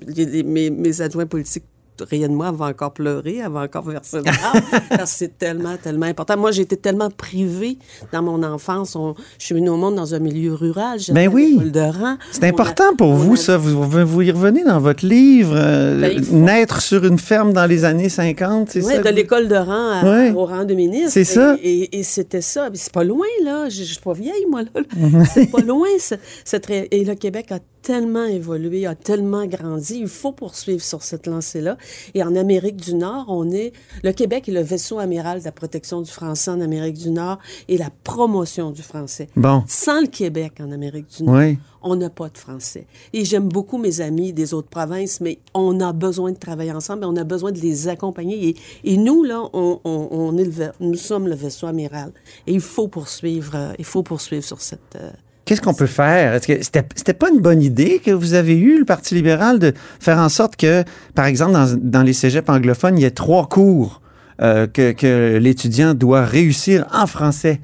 les- 0.06 0.25
les- 0.26 0.42
mes, 0.42 0.70
mes 0.70 1.00
adjoints 1.00 1.26
politiques 1.26 1.64
riait 2.00 2.29
de 2.29 2.35
moi, 2.35 2.50
va 2.53 2.67
encore 2.67 2.93
pleurer, 2.93 3.37
elle 3.45 3.50
va 3.53 3.61
encore 3.62 3.85
verser 3.85 4.19
des 4.23 4.31
larmes, 4.31 4.61
parce 4.91 5.12
que 5.12 5.19
c'est 5.19 5.38
tellement, 5.38 5.76
tellement 5.76 6.07
important. 6.07 6.37
Moi, 6.37 6.50
j'ai 6.53 6.62
été 6.62 6.76
tellement 6.76 7.11
privée 7.11 7.79
dans 8.12 8.23
mon 8.23 8.43
enfance. 8.43 8.97
On- 8.97 9.15
je 9.38 9.45
suis 9.47 9.55
venue 9.55 9.71
au 9.71 9.76
monde 9.76 9.97
dans 9.97 10.15
un 10.15 10.19
milieu 10.19 10.55
rural. 10.55 10.99
Ben 11.11 11.29
oui. 11.33 11.53
l'école 11.59 11.73
de 11.73 11.81
rang. 11.81 12.17
C'est 12.33 12.45
a- 12.45 12.49
important 12.49 12.95
pour 12.97 13.12
vous, 13.15 13.35
a- 13.35 13.37
ça. 13.37 13.57
Vous, 13.57 13.83
vous 13.83 14.23
y 14.23 14.31
revenez 14.31 14.65
dans 14.65 14.81
votre 14.81 15.05
livre. 15.07 15.55
euh, 15.57 16.00
Ben, 16.00 16.23
faut- 16.23 16.35
Naître 16.37 16.81
sur 16.83 17.05
une 17.05 17.19
ferme 17.19 17.53
dans 17.53 17.67
les 17.67 17.85
années 17.85 18.09
50, 18.09 18.71
c'est 18.71 18.85
Ouais, 18.85 18.97
ça? 18.97 19.03
de 19.03 19.09
l'école 19.11 19.49
de 19.49 19.55
rang 19.57 19.91
à- 19.91 20.03
Ouais. 20.05 20.33
au 20.33 20.45
rang 20.45 20.65
de 20.65 20.75
ministre. 20.75 21.11
C'est 21.12 21.25
ça. 21.25 21.57
Et, 21.62 22.03
c'était 22.03 22.41
ça. 22.41 22.69
C'est 22.75 22.93
pas 22.93 23.05
loin, 23.05 23.26
là. 23.45 23.69
Je, 23.69 23.76
je 23.79 23.85
suis 23.85 24.00
pas 24.00 24.12
vieille, 24.12 24.47
moi, 24.50 24.62
là. 24.62 24.81
c'est 25.35 25.47
pas 25.50 25.61
loin. 25.61 25.88
ce- 25.99 26.15
cette 26.45 26.67
Et 26.71 27.05
le 27.05 27.15
Québec 27.15 27.53
a 27.53 27.59
tellement 27.83 28.25
évolué, 28.25 28.87
a 28.87 28.95
tellement 28.97 29.47
grandi. 29.47 29.99
Il 30.00 30.09
faut 30.09 30.33
poursuivre 30.33 30.83
sur 30.83 31.03
cette 31.05 31.26
lancée-là. 31.29 31.76
Et 32.14 32.23
en 32.23 32.35
Amérique 32.37 32.76
du 32.76 32.95
Nord, 32.95 33.26
on 33.28 33.50
est... 33.50 33.73
Le 34.02 34.12
Québec 34.12 34.49
est 34.49 34.52
le 34.52 34.61
vaisseau 34.62 34.99
amiral 34.99 35.40
de 35.40 35.45
la 35.45 35.52
protection 35.52 36.00
du 36.00 36.11
français 36.11 36.50
en 36.50 36.61
Amérique 36.61 36.97
du 36.99 37.11
Nord 37.11 37.38
et 37.69 37.76
la 37.78 37.90
promotion 38.05 38.71
du 38.71 38.83
français. 38.83 39.28
Bon. 39.37 39.62
Sans 39.66 40.00
le 40.00 40.07
Québec 40.07 40.55
en 40.61 40.71
Amérique 40.73 41.07
du 41.16 41.25
Nord, 41.25 41.37
Oui. 41.37 41.59
on 41.83 41.97
n'a 41.97 42.11
pas 42.11 42.28
de 42.28 42.38
français. 42.38 42.87
Et 43.12 43.25
j'aime 43.25 43.49
beaucoup 43.49 43.78
mes 43.78 44.00
amis 44.00 44.33
des 44.33 44.55
autres 44.55 44.69
provinces, 44.69 45.21
mais 45.21 45.38
on 45.55 45.81
a 45.81 45.93
besoin 45.93 46.33
de 46.33 46.38
travailler 46.38 46.73
ensemble 46.73 47.02
et 47.05 47.07
on 47.07 47.16
a 47.16 47.25
besoin 47.25 47.52
de 47.52 47.61
les 47.61 47.88
accompagner. 47.88 48.49
Et, 48.49 48.57
et 48.85 48.97
nous, 48.97 49.23
là, 49.25 49.43
on, 49.52 49.81
on- 49.85 50.09
on 50.11 50.37
est 50.38 50.45
le, 50.45 50.73
nous 50.81 50.95
sommes 50.97 51.26
le 51.28 51.35
vaisseau 51.35 51.66
amiral. 51.66 52.12
Et 52.47 52.52
il 52.55 52.61
faut 52.61 52.88
poursuivre, 52.88 53.52
euh, 53.55 53.73
il 53.78 53.85
faut 53.85 54.02
poursuivre 54.02 54.45
sur 54.45 54.61
cette... 54.61 54.97
euh, 54.97 55.11
Qu'est-ce 55.47 55.62
qu'on 55.62 55.75
peut 55.75 55.87
faire? 55.87 56.35
Est-ce 56.35 56.49
que 56.49 56.62
c'était, 56.62 56.85
c'était 56.97 57.15
pas 57.15 57.31
une 57.31 57.41
bonne 57.41 57.62
idée 57.62 58.00
que 58.05 58.11
vous 58.11 58.35
avez 58.35 58.59
eue, 58.59 58.81
le 58.81 58.85
Parti 58.85 59.15
libéral, 59.15 59.61
de 59.61 59.73
faire 60.00 60.19
en 60.19 60.29
sorte 60.29 60.57
que, 60.57 60.83
par 61.15 61.26
exemple, 61.26 61.53
dans, 61.53 61.79
dans 61.81 62.03
les 62.03 62.12
cégeps 62.12 62.50
anglophones, 62.50 62.99
il 62.99 63.03
y 63.03 63.05
ait 63.05 63.12
trois 63.12 63.49
cours 63.49 64.03
euh, 64.43 64.67
que, 64.67 64.91
que 64.91 65.38
l'étudiant 65.38 65.95
doit 65.95 66.25
réussir 66.25 66.87
en 66.93 67.07
français? 67.07 67.61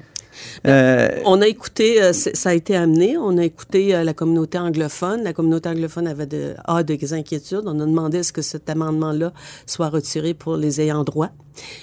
Euh, 0.65 1.09
On 1.25 1.41
a 1.41 1.47
écouté, 1.47 2.01
euh, 2.01 2.13
ça 2.13 2.49
a 2.49 2.53
été 2.53 2.75
amené, 2.75 3.17
on 3.17 3.37
a 3.37 3.43
écouté 3.43 3.93
euh, 3.93 4.03
la 4.03 4.13
communauté 4.13 4.57
anglophone. 4.57 5.21
La 5.23 5.33
communauté 5.33 5.69
anglophone 5.69 6.07
avait 6.07 6.25
de, 6.25 6.55
a 6.65 6.83
des 6.83 7.13
inquiétudes. 7.13 7.63
On 7.65 7.79
a 7.79 7.85
demandé 7.85 8.19
à 8.19 8.23
ce 8.23 8.31
que 8.31 8.41
cet 8.41 8.69
amendement-là 8.69 9.33
soit 9.65 9.89
retiré 9.89 10.33
pour 10.33 10.55
les 10.57 10.81
ayants 10.81 11.03
droit. 11.03 11.29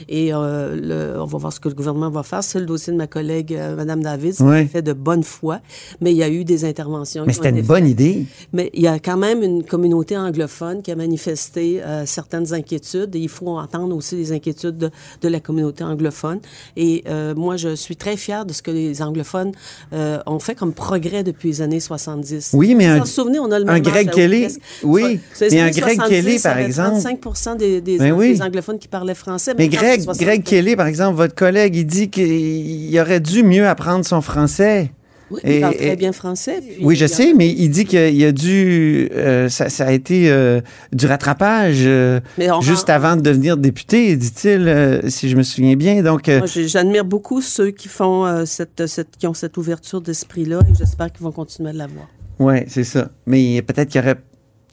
Et 0.08 0.32
euh, 0.34 0.76
le- 1.14 1.20
on 1.20 1.26
va 1.26 1.38
voir 1.38 1.52
ce 1.52 1.60
que 1.60 1.68
le 1.68 1.74
gouvernement 1.74 2.10
va 2.10 2.22
faire. 2.22 2.42
C'est 2.44 2.58
le 2.60 2.66
dossier 2.66 2.92
de 2.92 2.98
ma 2.98 3.06
collègue, 3.06 3.54
euh, 3.54 3.76
Mme 3.76 4.02
David, 4.02 4.34
qui 4.34 4.42
Ouais. 4.42 4.60
a 4.62 4.66
fait 4.66 4.82
de 4.82 4.92
bonne 4.92 5.22
foi, 5.22 5.60
mais 6.00 6.12
il 6.12 6.16
y 6.16 6.22
a 6.22 6.28
eu 6.28 6.44
des 6.44 6.64
interventions. 6.64 7.24
mais 7.26 7.32
c'était 7.32 7.50
une 7.50 7.62
bonne 7.62 7.86
idée. 7.86 8.26
mais 8.52 8.70
il 8.74 8.82
y 8.82 8.86
a 8.88 8.98
quand 8.98 9.16
même 9.16 9.42
une 9.42 9.62
communauté 9.64 10.16
anglophone 10.16 10.82
qui 10.82 10.90
a 10.90 10.96
manifesté 10.96 11.82
euh, 11.82 12.04
certaines 12.06 12.52
inquiétudes 12.52 13.14
et 13.14 13.18
il 13.20 13.28
faut 13.28 13.48
entendre 13.58 13.94
aussi 13.96 14.16
les 14.16 14.32
inquiétudes 14.32 14.78
de, 14.78 14.90
de 15.22 15.28
la 15.28 15.40
communauté 15.40 15.84
anglophone. 15.84 16.40
Et 16.76 17.04
euh, 17.08 17.34
moi, 17.34 17.56
je 17.56 17.74
suis 17.74 17.96
très 17.96 18.16
fière 18.16 18.44
de 18.46 18.52
ce 18.52 18.62
que 18.62 18.70
les 18.70 19.02
anglophones 19.02 19.52
ont 19.92 20.38
fait 20.38 20.54
comme 20.54 20.72
progrès 20.72 21.22
depuis 21.22 21.48
les 21.48 21.62
années 21.62 21.80
70. 21.80 22.50
Oui, 22.54 22.74
mais 22.74 22.86
un- 22.86 23.04
souvenez, 23.04 23.38
on 23.38 23.50
a 23.50 23.58
le 23.58 23.68
un 23.68 23.80
Greg 23.80 24.10
Kelly, 24.10 24.48
oui, 24.82 25.20
mais 25.40 25.60
un 25.60 25.70
Greg 25.70 25.96
70, 25.96 26.08
Kelly, 26.08 26.38
par 26.38 26.52
il 26.52 26.56
y 26.56 26.60
avait 26.60 26.64
exemple. 26.66 27.00
35 27.20 27.56
des, 27.58 27.80
des, 27.80 27.98
Ben 27.98 28.12
oui. 28.12 28.32
des 28.34 28.42
anglophones 28.42 28.78
qui 28.78 28.88
parlaient 28.88 29.14
français. 29.14 29.54
Mais 29.60 29.68
Greg, 29.68 30.00
c'est 30.00 30.04
60. 30.04 30.24
Greg 30.26 30.42
Kelly, 30.42 30.76
par 30.76 30.86
exemple, 30.86 31.16
votre 31.16 31.34
collègue, 31.34 31.76
il 31.76 31.84
dit 31.86 32.08
qu'il 32.10 32.98
aurait 33.00 33.20
dû 33.20 33.42
mieux 33.42 33.66
apprendre 33.68 34.04
son 34.04 34.20
français. 34.20 34.90
Oui, 35.30 35.40
Et- 35.44 35.54
il 35.56 35.60
parle 35.60 35.76
très 35.76 35.94
bien 35.96 36.10
français. 36.12 36.58
puis 36.60 36.84
Oui, 36.84 36.96
je 36.96 37.06
sais, 37.06 37.34
mais 37.34 37.48
il 37.48 37.68
dit 37.68 37.84
qu'il 37.84 38.16
y 38.16 38.24
a 38.24 38.32
dû. 38.32 39.08
euh, 39.12 39.48
ça, 39.48 39.68
ça 39.68 39.86
a 39.86 39.92
été 39.92 40.28
euh, 40.28 40.60
du 40.92 41.06
rattrapage 41.06 41.82
euh, 41.82 42.18
juste 42.62 42.90
avant 42.90 43.14
de 43.14 43.20
devenir 43.20 43.56
député, 43.56 44.16
dit-il, 44.16 45.00
si 45.08 45.28
je 45.28 45.36
me 45.36 45.44
souviens 45.44 45.76
bien. 45.76 46.02
Donc, 46.02 46.26
Moi, 46.26 46.46
j'admire 46.46 47.04
beaucoup 47.04 47.40
ceux 47.42 47.70
qui 47.70 47.86
font 47.86 48.44
cette, 48.44 48.86
cette, 48.88 49.16
qui 49.18 49.28
ont 49.28 49.34
cette 49.34 49.56
ouverture 49.56 50.00
d'esprit-là 50.00 50.60
et 50.68 50.74
j'espère 50.76 51.12
qu'ils 51.12 51.22
vont 51.22 51.30
continuer 51.32 51.70
à 51.70 51.74
l'avoir. 51.74 52.08
ouais, 52.40 52.64
c'est 52.68 52.82
ça. 52.84 53.10
Mais 53.26 53.62
peut-être 53.62 53.88
qu'il 53.90 54.00
y 54.00 54.04
aurait 54.04 54.16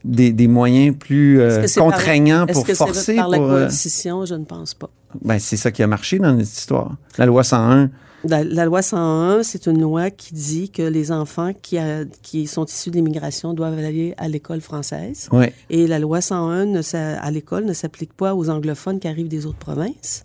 des, 0.07 0.31
des 0.31 0.47
moyens 0.47 0.95
plus 0.97 1.39
euh, 1.39 1.65
par- 1.75 1.83
contraignants 1.85 2.45
Est-ce 2.47 2.53
pour 2.53 2.65
que 2.65 2.73
forcer. 2.73 3.15
par 3.15 3.29
la 3.29 3.37
pour, 3.37 3.47
euh, 3.51 3.57
coercition? 3.59 4.25
Je 4.25 4.35
ne 4.35 4.45
pense 4.45 4.73
pas. 4.73 4.89
ben, 5.23 5.39
c'est 5.39 5.57
ça 5.57 5.71
qui 5.71 5.83
a 5.83 5.87
marché 5.87 6.19
dans 6.19 6.31
notre 6.33 6.41
histoire. 6.49 6.95
La 7.17 7.25
loi 7.25 7.43
101. 7.43 7.89
La, 8.27 8.43
la 8.43 8.65
loi 8.65 8.81
101, 8.81 9.43
c'est 9.43 9.67
une 9.67 9.79
loi 9.79 10.09
qui 10.09 10.33
dit 10.33 10.71
que 10.71 10.81
les 10.81 11.11
enfants 11.11 11.51
qui, 11.61 11.77
a- 11.77 12.03
qui 12.23 12.47
sont 12.47 12.65
issus 12.65 12.89
de 12.89 12.95
l'immigration 12.95 13.53
doivent 13.53 13.77
aller 13.77 14.15
à 14.17 14.27
l'école 14.27 14.59
française. 14.59 15.29
Ouais. 15.31 15.53
Et 15.69 15.85
la 15.85 15.99
loi 15.99 16.19
101 16.19 16.65
ne 16.65 16.81
s'a- 16.81 17.19
à 17.21 17.29
l'école 17.31 17.65
ne 17.65 17.73
s'applique 17.73 18.13
pas 18.13 18.33
aux 18.35 18.49
anglophones 18.49 18.99
qui 18.99 19.07
arrivent 19.07 19.27
des 19.27 19.45
autres 19.45 19.59
provinces. 19.59 20.23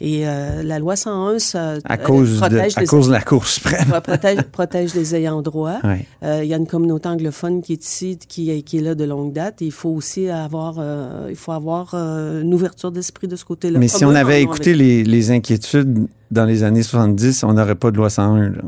Et 0.00 0.26
euh, 0.26 0.62
la 0.62 0.78
loi 0.78 0.96
101, 0.96 1.38
ça 1.38 1.74
À 1.84 1.94
euh, 1.94 1.96
de, 1.96 2.36
protège, 2.38 2.72
à 2.76 2.80
les, 2.80 2.86
cause 2.86 3.06
de 3.08 3.12
la 3.12 3.20
Cour 3.20 3.46
suprême. 3.46 3.88
protège, 4.02 4.42
protège 4.50 4.94
les 4.94 5.14
ayants 5.14 5.40
droit. 5.42 5.78
Ouais. 5.84 6.04
Euh, 6.24 6.40
Il 6.42 6.48
y 6.48 6.54
a 6.54 6.56
une 6.56 6.66
communauté 6.66 7.08
anglophone 7.08 7.62
qui 7.62 7.74
est 7.74 7.84
ici, 7.84 8.18
qui, 8.28 8.50
est- 8.50 8.62
qui 8.62 8.78
est 8.78 8.82
là 8.82 8.94
de 8.94 9.04
longue 9.04 9.32
date. 9.32 9.62
Et 9.62 9.66
il 9.66 9.72
faut 9.72 9.90
aussi 9.90 10.28
avoir, 10.28 10.76
euh, 10.78 11.26
il 11.30 11.36
faut 11.36 11.52
avoir 11.52 11.94
une 11.94 12.52
ouverture 12.52 12.90
d'esprit 12.90 13.28
de 13.28 13.36
ce 13.36 13.44
côté-là. 13.44 13.78
Mais 13.78 13.86
Pas 13.88 13.98
si 13.98 14.04
on 14.04 14.14
avait 14.14 14.42
écouté 14.42 14.74
les, 14.74 15.04
les 15.04 15.30
inquiétudes 15.30 16.08
dans 16.30 16.44
les 16.44 16.62
années 16.64 16.82
70, 16.82 17.44
on 17.44 17.52
n'aurait 17.52 17.74
pas 17.76 17.90
de 17.90 17.96
loi 17.96 18.10
101. 18.10 18.48
là. 18.50 18.62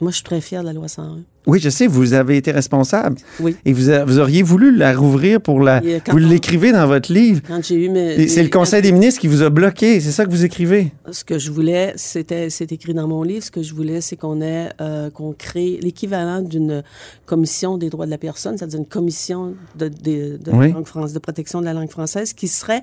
Moi, 0.00 0.10
je 0.10 0.16
suis 0.16 0.24
très 0.24 0.40
fière 0.40 0.62
de 0.62 0.66
la 0.66 0.72
loi 0.72 0.88
101. 0.88 1.18
Oui, 1.46 1.58
je 1.60 1.70
sais, 1.70 1.86
vous 1.88 2.12
avez 2.12 2.36
été 2.36 2.52
responsable. 2.52 3.16
Oui. 3.40 3.56
Et 3.64 3.72
vous, 3.72 3.90
a- 3.90 4.04
vous 4.04 4.18
auriez 4.20 4.42
voulu 4.42 4.74
la 4.76 4.94
rouvrir 4.94 5.40
pour 5.40 5.60
la. 5.60 5.80
Quand 5.80 6.12
Vous 6.12 6.18
l'écrivez 6.18 6.70
dans 6.72 6.86
votre 6.86 7.12
livre. 7.12 7.40
Quand 7.46 7.62
j'ai 7.64 7.84
eu 7.86 7.88
mes... 7.88 8.28
C'est 8.28 8.42
le 8.44 8.48
Conseil 8.48 8.80
des 8.80 8.92
ministres 8.92 9.20
qui 9.20 9.26
vous 9.26 9.42
a 9.42 9.50
bloqué. 9.50 10.00
C'est 10.00 10.12
ça 10.12 10.24
que 10.24 10.30
vous 10.30 10.44
écrivez? 10.44 10.92
Ce 11.10 11.24
que 11.24 11.38
je 11.38 11.50
voulais, 11.50 11.92
c'était, 11.96 12.48
c'est 12.48 12.70
écrit 12.70 12.94
dans 12.94 13.08
mon 13.08 13.22
livre, 13.24 13.44
ce 13.44 13.50
que 13.50 13.62
je 13.62 13.74
voulais, 13.74 14.00
c'est 14.00 14.16
qu'on 14.16 14.40
ait, 14.40 14.68
euh, 14.80 15.10
qu'on 15.10 15.32
crée 15.32 15.78
l'équivalent 15.82 16.42
d'une 16.42 16.84
commission 17.26 17.76
des 17.76 17.90
droits 17.90 18.06
de 18.06 18.10
la 18.10 18.18
personne, 18.18 18.56
c'est-à-dire 18.56 18.78
une 18.78 18.86
commission 18.86 19.54
de, 19.76 19.88
de, 19.88 20.38
de, 20.38 20.50
la 20.50 20.68
langue 20.68 20.86
France, 20.86 21.12
de 21.12 21.18
protection 21.18 21.60
de 21.60 21.64
la 21.64 21.72
langue 21.72 21.90
française 21.90 22.32
qui 22.34 22.46
serait 22.48 22.82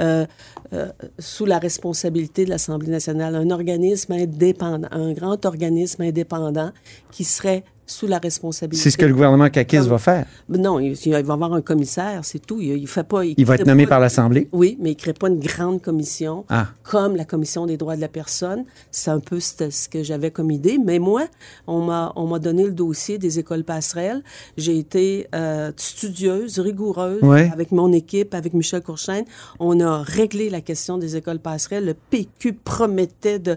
euh, 0.00 0.24
euh, 0.72 0.88
sous 1.18 1.44
la 1.44 1.58
responsabilité 1.58 2.44
de 2.44 2.50
l'Assemblée 2.50 2.90
nationale, 2.90 3.34
un 3.34 3.50
organisme 3.50 4.12
indépendant, 4.12 4.88
un 4.92 5.12
grand 5.12 5.44
organisme 5.44 6.02
indépendant 6.02 6.70
qui 7.10 7.24
serait 7.24 7.64
sous 7.88 8.06
la 8.06 8.18
responsabilité. 8.18 8.82
C'est 8.82 8.90
ce 8.90 8.98
que 8.98 9.06
le 9.06 9.14
gouvernement 9.14 9.48
caquiste 9.48 9.86
va 9.86 9.98
faire. 9.98 10.26
Non, 10.48 10.78
il, 10.78 10.92
il 11.04 11.12
va 11.24 11.32
avoir 11.32 11.52
un 11.54 11.62
commissaire, 11.62 12.20
c'est 12.22 12.38
tout. 12.38 12.60
Il, 12.60 12.76
il 12.76 12.86
fait 12.86 13.02
pas. 13.02 13.24
Il 13.24 13.44
va 13.46 13.54
être 13.54 13.66
nommé 13.66 13.84
pas- 13.84 13.90
par 13.90 14.00
l'Assemblée? 14.00 14.48
Oui, 14.52 14.76
mais 14.80 14.90
il 14.90 14.94
ne 14.94 14.98
crée 14.98 15.14
pas 15.14 15.28
une 15.28 15.40
grande 15.40 15.80
commission 15.82 16.44
Ah. 16.50 16.68
comme 16.82 17.16
la 17.16 17.24
Commission 17.24 17.64
des 17.66 17.76
droits 17.78 17.96
de 17.96 18.00
la 18.02 18.08
personne. 18.08 18.64
C'est 18.90 19.10
un 19.10 19.20
peu 19.20 19.40
ce 19.40 19.88
que 19.88 20.02
j'avais 20.02 20.30
comme 20.30 20.50
idée. 20.50 20.78
Mais 20.78 20.98
moi, 20.98 21.24
on 21.66 21.80
m'a 21.82 22.12
on 22.14 22.26
m'a 22.26 22.38
donné 22.38 22.64
le 22.64 22.72
dossier 22.72 23.16
des 23.18 23.38
écoles 23.38 23.64
passerelles. 23.64 24.22
J'ai 24.58 24.78
été 24.78 25.26
euh, 25.34 25.72
studieuse, 25.76 26.58
rigoureuse 26.58 27.22
Ouais. 27.22 27.50
avec 27.52 27.72
mon 27.72 27.90
équipe, 27.92 28.34
avec 28.34 28.52
Michel 28.52 28.82
Courchaine. 28.82 29.24
On 29.60 29.80
a 29.80 30.02
réglé 30.02 30.50
la 30.50 30.60
question 30.60 30.98
des 30.98 31.16
écoles 31.16 31.38
passerelles. 31.40 31.86
Le 31.86 31.94
PQ 31.94 32.52
promettait 32.52 33.38
de- 33.38 33.56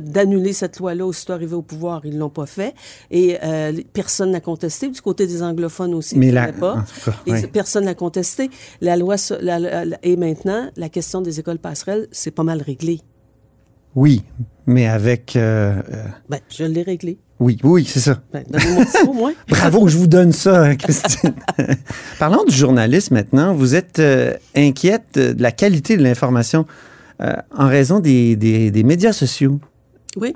d'annuler 0.00 0.52
cette 0.52 0.78
loi-là 0.78 1.04
aussitôt 1.06 1.32
arrivé 1.32 1.54
au 1.54 1.62
pouvoir. 1.62 2.02
Ils 2.04 2.16
l'ont 2.18 2.28
pas 2.30 2.46
fait. 2.46 2.74
Et 3.10 3.23
euh, 3.42 3.72
personne 3.92 4.30
n'a 4.30 4.40
contesté. 4.40 4.88
Du 4.88 5.00
côté 5.00 5.26
des 5.26 5.42
anglophones 5.42 5.94
aussi, 5.94 6.18
Mais 6.18 6.30
la- 6.32 6.52
pas. 6.52 6.84
cas, 7.04 7.12
Et 7.26 7.32
ouais. 7.32 7.46
personne 7.46 7.84
n'a 7.84 7.94
contesté. 7.94 8.50
La 8.80 8.96
loi 8.96 9.16
la- 9.40 9.58
la- 9.58 9.84
et 10.02 10.16
maintenant, 10.16 10.68
la 10.76 10.88
question 10.88 11.20
des 11.20 11.40
écoles 11.40 11.58
passerelles, 11.58 12.06
c'est 12.12 12.30
pas 12.30 12.42
mal 12.44 12.60
réglé. 12.62 13.00
Oui, 13.94 14.22
mais 14.66 14.86
avec. 14.88 15.36
euh, 15.36 15.80
euh, 15.92 16.04
Ben, 16.28 16.40
je 16.50 16.64
l'ai 16.64 16.82
réglé. 16.82 17.18
oui, 17.38 17.58
oui, 17.62 17.84
c'est 17.88 18.00
ça. 18.00 18.20
Ben, 18.32 18.42
au 19.08 19.12
moins. 19.12 19.32
Bravo, 19.48 19.86
je 19.86 19.96
vous 19.96 20.08
donne 20.08 20.32
ça, 20.32 20.64
hein, 20.64 20.74
Christine. 20.76 21.34
Parlons 22.18 22.44
du 22.44 22.54
journalisme 22.54 23.14
maintenant. 23.14 23.54
Vous 23.54 23.74
êtes 23.76 24.00
euh, 24.00 24.34
inquiète 24.56 25.16
de 25.16 25.40
la 25.40 25.52
qualité 25.52 25.96
de 25.96 26.02
l'information 26.02 26.66
euh, 27.20 27.34
en 27.56 27.68
raison 27.68 28.00
des, 28.00 28.34
des- 28.34 28.70
des 28.72 28.82
médias 28.82 29.12
sociaux. 29.12 29.60
Oui, 30.16 30.34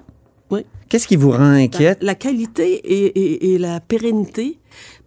oui. 0.50 0.60
Qu'est-ce 0.88 1.06
qui 1.06 1.16
vous 1.16 1.30
rend 1.30 1.52
inquiète? 1.52 1.98
la 2.02 2.14
qualité 2.14 2.72
et, 2.72 3.06
et- 3.06 3.52
et 3.54 3.58
la 3.58 3.78
pérennité, 3.80 4.58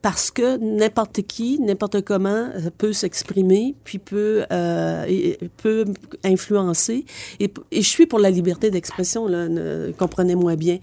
parce 0.04 0.30
que 0.30 0.58
n'importe 0.58 1.22
qui, 1.24 1.60
n'importe 1.60 2.02
comment 2.02 2.30
euh, 2.56 2.70
peut 2.78 2.94
s'exprimer, 2.94 3.74
puis 3.84 3.98
peut, 3.98 4.44
euh, 4.52 5.06
et- 5.08 5.40
peut 5.58 5.86
influencer. 6.24 7.06
Et, 7.40 7.52
je 7.72 7.82
suis 7.82 8.06
pour 8.06 8.20
la 8.20 8.30
liberté 8.30 8.70
d'expression, 8.70 9.28
comprenez-moi 9.98 10.56
bien. 10.56 10.78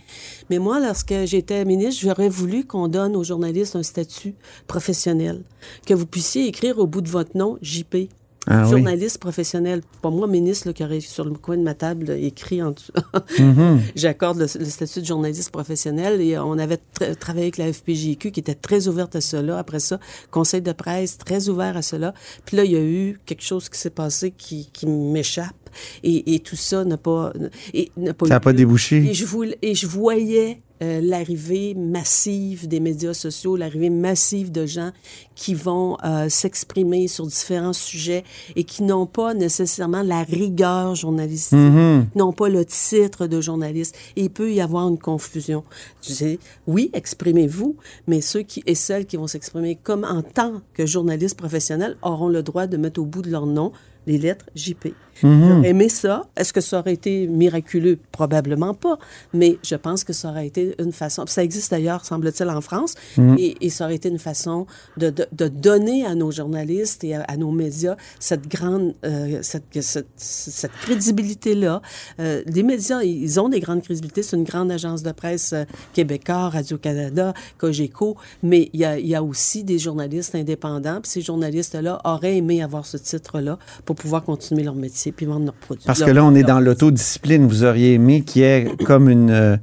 Mais 0.50 0.58
moi, 0.58 0.80
lorsque 0.80 1.14
j'étais 1.26 1.64
ministre, 1.64 2.02
j'aurais 2.04 2.28
voulu 2.28 2.64
qu'on 2.64 2.88
donne 2.88 3.14
aux 3.14 3.24
journalistes 3.24 3.76
un 3.76 3.82
statut 3.84 4.34
professionnel, 4.66 5.42
que 5.86 5.94
vous 5.94 6.06
puissiez 6.06 6.46
écrire 6.48 6.78
au 6.78 6.86
bout 6.88 7.00
de 7.02 7.08
votre 7.08 7.36
nom 7.36 7.56
JP. 7.62 8.08
Ah 8.50 8.64
oui. 8.64 8.70
journaliste 8.70 9.18
professionnel, 9.18 9.82
pas 10.02 10.10
moi, 10.10 10.26
ministre, 10.26 10.68
là, 10.68 10.72
qui 10.72 10.82
aurait 10.82 11.00
sur 11.00 11.24
le 11.24 11.32
coin 11.32 11.56
de 11.56 11.62
ma 11.62 11.74
table 11.74 12.10
écrit 12.10 12.62
en 12.62 12.70
dessous. 12.70 12.92
Mhm. 13.38 13.80
J'accorde 13.94 14.38
le, 14.38 14.46
le 14.58 14.64
statut 14.64 15.00
de 15.00 15.04
journaliste 15.04 15.50
professionnel 15.50 16.20
et 16.20 16.38
on 16.38 16.58
avait 16.58 16.78
tra- 16.98 17.14
travaillé 17.14 17.44
avec 17.46 17.58
la 17.58 17.72
FPJQ 17.72 18.30
qui 18.32 18.40
était 18.40 18.54
très 18.54 18.88
ouverte 18.88 19.14
à 19.16 19.20
cela. 19.20 19.58
Après 19.58 19.80
ça, 19.80 20.00
conseil 20.30 20.62
de 20.62 20.72
presse 20.72 21.18
très 21.18 21.48
ouvert 21.48 21.76
à 21.76 21.82
cela. 21.82 22.14
Puis 22.46 22.56
là, 22.56 22.64
il 22.64 22.72
y 22.72 22.76
a 22.76 22.82
eu 22.82 23.18
quelque 23.26 23.42
chose 23.42 23.68
qui 23.68 23.78
s'est 23.78 23.90
passé 23.90 24.30
qui, 24.30 24.70
qui 24.72 24.86
m'échappe 24.86 25.54
et, 26.02 26.34
et 26.34 26.38
tout 26.40 26.56
ça 26.56 26.84
n'a 26.84 26.96
pas, 26.96 27.32
et 27.74 27.92
n'a 27.96 28.14
pas 28.14 28.26
Ça 28.26 28.34
n'a 28.34 28.40
pas 28.40 28.52
débouché. 28.54 28.96
Et 28.98 29.12
je, 29.14 29.26
voulais- 29.26 29.58
et 29.60 29.74
je 29.74 29.86
voyais 29.86 30.62
euh, 30.82 31.00
l'arrivée 31.02 31.74
massive 31.74 32.68
des 32.68 32.80
médias 32.80 33.14
sociaux, 33.14 33.56
l'arrivée 33.56 33.90
massive 33.90 34.52
de 34.52 34.66
gens 34.66 34.90
qui 35.34 35.54
vont 35.54 35.96
euh, 36.04 36.28
s'exprimer 36.28 37.08
sur 37.08 37.26
différents 37.26 37.72
sujets 37.72 38.24
et 38.56 38.64
qui 38.64 38.82
n'ont 38.82 39.06
pas 39.06 39.34
nécessairement 39.34 40.02
la 40.02 40.22
rigueur 40.22 40.94
journalistique, 40.94 41.58
Mhm. 41.58 42.06
n'ont 42.14 42.32
pas 42.32 42.48
le 42.48 42.64
titre 42.64 43.26
de 43.26 43.40
journaliste. 43.40 43.96
Et 44.16 44.22
il 44.24 44.30
peut 44.30 44.52
y 44.52 44.60
avoir 44.60 44.88
une 44.88 44.98
confusion. 44.98 45.64
Je 46.02 46.12
dis, 46.12 46.38
oui, 46.66 46.90
exprimez-vous, 46.92 47.76
mais 48.06 48.20
ceux 48.20 48.42
qui 48.42 48.62
et 48.66 48.74
celles 48.74 49.06
qui 49.06 49.16
vont 49.16 49.26
s'exprimer 49.26 49.76
comme 49.76 50.04
en 50.04 50.22
tant 50.22 50.62
que 50.74 50.86
journalistes 50.86 51.36
professionnels 51.38 51.96
auront 52.02 52.28
le 52.28 52.42
droit 52.42 52.66
de 52.66 52.76
mettre 52.76 53.00
au 53.00 53.04
bout 53.04 53.22
de 53.22 53.30
leur 53.30 53.46
nom 53.46 53.72
les 54.06 54.18
lettres 54.18 54.46
JP. 54.54 54.88
J'aurais 55.22 55.68
aimé 55.68 55.88
ça. 55.88 56.22
Est-ce 56.36 56.52
que 56.52 56.60
ça 56.60 56.78
aurait 56.78 56.94
été 56.94 57.26
miraculeux? 57.26 57.98
Probablement 58.12 58.74
pas. 58.74 58.98
Mais 59.32 59.58
je 59.62 59.74
pense 59.74 60.04
que 60.04 60.12
ça 60.12 60.30
aurait 60.30 60.46
été 60.46 60.74
une 60.78 60.92
façon. 60.92 61.24
Ça 61.26 61.42
existe 61.42 61.70
d'ailleurs, 61.70 62.04
semble-t-il, 62.04 62.48
en 62.48 62.60
France. 62.60 62.94
Et, 63.38 63.56
et 63.60 63.70
ça 63.70 63.84
aurait 63.84 63.96
été 63.96 64.08
une 64.08 64.18
façon 64.18 64.66
de, 64.96 65.10
de, 65.10 65.26
de 65.32 65.48
donner 65.48 66.04
à 66.04 66.14
nos 66.14 66.30
journalistes 66.30 67.04
et 67.04 67.14
à, 67.14 67.22
à 67.22 67.36
nos 67.36 67.50
médias 67.50 67.96
cette 68.20 68.48
grande, 68.48 68.94
euh, 69.04 69.40
cette, 69.42 69.64
cette, 69.80 70.08
cette 70.16 70.72
crédibilité-là. 70.72 71.82
Euh, 72.20 72.42
les 72.46 72.62
médias, 72.62 73.02
ils 73.02 73.40
ont 73.40 73.48
des 73.48 73.60
grandes 73.60 73.82
crédibilités. 73.82 74.22
C'est 74.22 74.36
une 74.36 74.44
grande 74.44 74.70
agence 74.70 75.02
de 75.02 75.12
presse 75.12 75.52
euh, 75.52 75.64
québécois, 75.92 76.48
Radio-Canada, 76.48 77.34
Cogeco. 77.58 78.16
Mais 78.42 78.70
il 78.72 78.80
y 78.80 78.84
a, 78.84 78.98
y 78.98 79.14
a 79.14 79.22
aussi 79.22 79.64
des 79.64 79.78
journalistes 79.78 80.34
indépendants. 80.34 81.00
Puis 81.02 81.10
ces 81.10 81.20
journalistes-là 81.20 82.00
auraient 82.04 82.36
aimé 82.36 82.62
avoir 82.62 82.86
ce 82.86 82.96
titre-là 82.96 83.58
pour 83.84 83.96
pouvoir 83.96 84.24
continuer 84.24 84.62
leur 84.62 84.74
métier 84.74 85.07
puis 85.12 85.26
vendre 85.26 85.46
leurs 85.46 85.54
produits. 85.54 85.84
Parce 85.86 86.02
que 86.02 86.10
là, 86.10 86.24
on 86.24 86.34
est 86.34 86.42
dans 86.42 86.60
l'autodiscipline. 86.60 87.46
Vous 87.46 87.64
auriez 87.64 87.94
aimé 87.94 88.22
qu'il 88.22 88.42
y 88.42 88.44
ait 88.44 88.68
comme 88.84 89.08
une, 89.08 89.30
euh, 89.30 89.56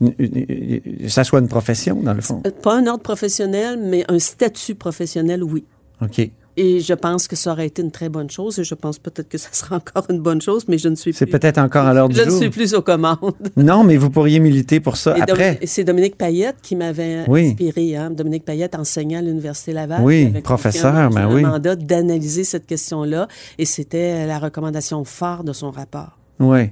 une- 0.00 0.14
une- 0.18 1.08
Ça 1.08 1.24
soit 1.24 1.40
une 1.40 1.48
profession, 1.48 2.00
dans 2.02 2.14
le 2.14 2.20
fond. 2.20 2.42
Euh, 2.46 2.50
Pas 2.62 2.76
un 2.76 2.86
ordre 2.86 3.02
professionnel, 3.02 3.78
mais 3.82 4.04
un 4.08 4.18
statut 4.18 4.74
professionnel, 4.74 5.42
oui. 5.44 5.64
OK. 6.02 6.30
Et 6.56 6.80
je 6.80 6.92
pense 6.94 7.28
que 7.28 7.36
ça 7.36 7.52
aurait 7.52 7.66
été 7.66 7.80
une 7.80 7.90
très 7.92 8.08
bonne 8.08 8.28
chose. 8.28 8.58
Et 8.58 8.64
je 8.64 8.74
pense 8.74 8.98
peut-être 8.98 9.28
que 9.28 9.38
ça 9.38 9.48
sera 9.52 9.76
encore 9.76 10.04
une 10.10 10.20
bonne 10.20 10.42
chose, 10.42 10.64
mais 10.68 10.78
je 10.78 10.88
ne 10.88 10.94
suis 10.96 11.12
C'est 11.12 11.24
plus. 11.26 11.38
peut-être 11.38 11.58
encore 11.58 11.86
à 11.86 11.94
l'heure 11.94 12.08
du 12.08 12.16
Je 12.16 12.22
ne 12.22 12.30
jour. 12.30 12.38
suis 12.38 12.50
plus 12.50 12.74
aux 12.74 12.82
commandes. 12.82 13.18
Non, 13.56 13.84
mais 13.84 13.96
vous 13.96 14.10
pourriez 14.10 14.40
militer 14.40 14.80
pour 14.80 14.96
ça 14.96 15.16
Et 15.16 15.22
après. 15.22 15.58
C'est 15.64 15.84
Dominique 15.84 16.16
Payette 16.18 16.56
qui 16.62 16.76
m'avait 16.76 17.24
Oui. 17.28 17.48
inspiré. 17.50 17.96
Hein? 17.96 18.10
Dominique 18.10 18.44
Payette 18.44 18.74
enseignait 18.74 19.16
à 19.18 19.22
l'Université 19.22 19.72
Laval. 19.72 20.02
Oui, 20.02 20.28
professeur, 20.42 20.94
en 20.94 21.10
ben 21.10 21.28
oui. 21.32 21.42
mandat 21.42 21.76
d'analyser 21.76 22.44
cette 22.44 22.66
question-là. 22.66 23.28
Et 23.58 23.64
c'était 23.64 24.26
la 24.26 24.38
recommandation 24.38 25.04
phare 25.04 25.44
de 25.44 25.52
son 25.52 25.70
rapport. 25.70 26.18
Oui, 26.40 26.70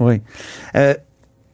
oui. 0.00 0.20
Euh, 0.74 0.94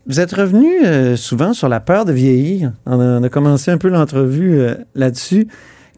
vous 0.06 0.20
êtes 0.20 0.32
revenu 0.32 0.84
euh, 0.84 1.16
souvent 1.16 1.54
sur 1.54 1.68
la 1.68 1.80
peur 1.80 2.04
de 2.04 2.12
vieillir. 2.12 2.72
On 2.86 3.00
a, 3.00 3.20
on 3.20 3.22
a 3.22 3.28
commencé 3.30 3.70
un 3.70 3.78
peu 3.78 3.88
l'entrevue 3.88 4.58
euh, 4.60 4.74
là-dessus. 4.94 5.48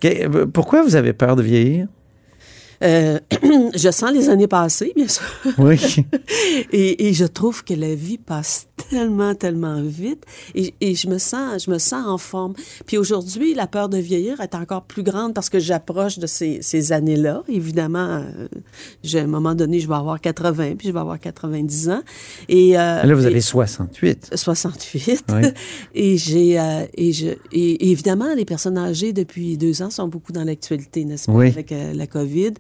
Euh, 0.05 0.47
pourquoi 0.47 0.83
vous 0.83 0.97
avez 0.97 1.13
peur 1.13 1.37
de 1.37 1.43
vieillir? 1.43 1.89
Euh, 2.83 3.19
je 3.75 3.91
sens 3.91 4.13
les 4.13 4.29
années 4.29 4.47
passées, 4.49 4.93
bien 4.97 5.09
sûr. 5.09 5.25
Oui. 5.59 5.77
Et, 6.73 7.09
et 7.09 7.13
je 7.13 7.25
trouve 7.25 7.65
que 7.65 7.75
la 7.75 7.95
vie 7.95 8.19
passe 8.19 8.67
tellement, 8.91 9.35
tellement 9.35 9.81
vite. 9.83 10.25
Et, 10.55 10.75
et 10.81 10.95
je 10.95 11.09
me 11.09 11.19
sens, 11.19 11.65
je 11.65 11.71
me 11.71 11.79
sens 11.79 12.07
en 12.07 12.19
forme. 12.19 12.55
Puis 12.87 12.99
aujourd'hui, 12.99 13.55
la 13.55 13.67
peur 13.67 13.89
de 13.89 13.99
vieillir 13.99 14.41
est 14.41 14.55
encore 14.55 14.83
plus 14.85 15.03
grande 15.03 15.35
parce 15.35 15.49
que 15.51 15.59
j'approche 15.59 16.19
de 16.19 16.27
ces, 16.27 16.59
ces 16.63 16.93
années-là. 16.93 17.43
Évidemment, 17.49 18.23
euh, 18.23 18.49
j'ai, 19.03 19.21
à 19.21 19.25
un 19.25 19.27
moment 19.27 19.55
donné, 19.55 19.81
je 19.81 19.89
vais 19.89 19.95
avoir 19.95 20.21
80, 20.21 20.77
puis 20.77 20.89
je 20.89 20.93
vais 20.93 20.99
avoir 21.01 21.19
90 21.21 21.91
ans. 21.91 22.03
Et, 22.49 22.79
euh, 22.79 23.03
Là, 23.05 23.15
vous 23.15 23.25
et- 23.25 23.27
avez 23.27 23.41
68. 23.41 24.31
68. 24.35 25.25
Oui. 25.33 25.49
Et 25.95 26.17
j'ai 26.19 26.59
et 26.97 27.13
je 27.13 27.29
et, 27.53 27.91
évidemment 27.91 28.35
les 28.35 28.45
personnes 28.45 28.79
âgées 28.79 29.13
depuis 29.13 29.57
deux 29.57 29.83
ans 29.83 29.91
sont 29.91 30.09
beaucoup 30.09 30.33
dans 30.33 30.45
l'actualité, 30.45 31.05
n'est-ce 31.05 31.27
pas, 31.27 31.33
Oui. 31.33 31.49
avec 31.49 31.71
la 31.95 32.07
COVID. 32.07 32.53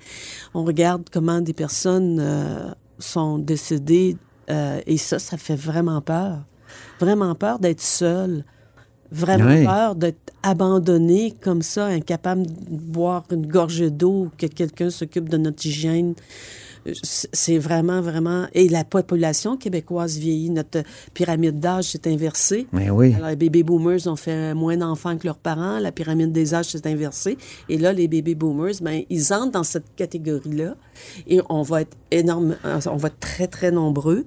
On 0.55 0.65
regarde 0.65 1.05
comment 1.13 1.41
des 1.41 1.53
personnes 1.53 2.19
euh, 2.21 2.71
sont 2.99 3.39
décédées 3.39 4.17
euh, 4.51 4.81
et 4.87 4.97
ça, 4.97 5.19
ça 5.19 5.37
fait 5.37 5.57
vraiment 5.57 6.01
peur, 6.01 6.38
vraiment 7.01 7.35
peur 7.35 7.59
d'être 7.59 7.81
seul. 7.81 8.45
Vraiment 9.12 9.55
Oui. 9.55 9.64
peur 9.64 9.95
d'être 9.95 10.33
abandonné 10.42 11.33
comme 11.40 11.62
ça, 11.62 11.87
incapable 11.87 12.47
de 12.47 12.53
boire 12.77 13.25
une 13.31 13.47
gorgée 13.47 13.90
d'eau, 13.90 14.31
que 14.37 14.47
quelqu'un 14.47 14.90
s'occupe 14.90 15.29
de 15.29 15.37
notre 15.37 15.64
hygiène. 15.64 16.14
C'est 16.92 17.59
vraiment, 17.59 18.01
vraiment... 18.01 18.46
Et 18.53 18.68
la 18.68 18.85
population 18.85 19.57
québécoise 19.57 20.18
vieillit. 20.18 20.51
Notre 20.51 20.83
pyramide 21.14 21.61
d'âge 21.61 21.92
s'est 21.92 22.09
inversée. 22.09 22.66
Mais 22.72 22.90
oui. 22.90 23.14
Alors, 23.14 23.31
les 23.31 23.37
baby 23.37 23.62
boomers 23.62 24.07
ont 24.07 24.16
fait 24.16 24.55
moins 24.55 24.77
d'enfants 24.77 25.16
que 25.16 25.27
leurs 25.27 25.38
parents. 25.38 25.79
La 25.79 25.92
pyramide 25.92 26.33
des 26.33 26.55
âges 26.55 26.66
s'est 26.66 26.87
inversée. 26.87 27.38
Et 27.68 27.79
là, 27.79 27.92
les 27.92 28.09
baby 28.09 28.35
boomers, 28.35 28.75
ben, 28.81 29.03
ils 29.11 29.33
entrent 29.33 29.53
dans 29.53 29.64
cette 29.64 29.94
catégorie-là. 29.96 30.77
Et 31.27 31.40
on 31.49 31.62
va 31.62 31.83
être 31.83 31.96
énorme, 32.11 32.57
on 32.64 32.96
va 32.96 33.09
être 33.09 33.20
très, 33.20 33.46
très 33.46 33.70
nombreux. 33.70 34.25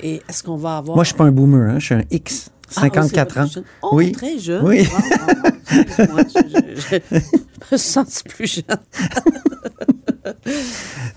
Et 0.00 0.22
est-ce 0.28 0.42
qu'on 0.42 0.56
va 0.56 0.78
avoir... 0.78 0.96
Moi, 0.96 1.04
je 1.04 1.08
suis 1.08 1.16
pas 1.16 1.24
un 1.24 1.32
boomer, 1.32 1.70
hein, 1.70 1.78
je 1.78 1.84
suis 1.86 1.94
un 1.94 2.04
X. 2.10 2.50
Ah, 2.76 2.82
54 2.82 3.34
oh, 3.36 3.40
ans. 3.40 3.46
jeune. 3.46 3.64
Oh, 3.82 3.88
oui. 3.92 4.12
très 4.12 4.38
jeune. 4.38 4.64
Oui. 4.64 4.86
Wow, 4.86 4.98
wow. 4.98 6.12
Moi, 6.12 6.22
je, 6.28 6.48
je- 6.76 7.18
je 7.18 7.72
me 7.72 7.76
sens 7.78 8.22
plus 8.22 8.46
jeune. 8.46 8.78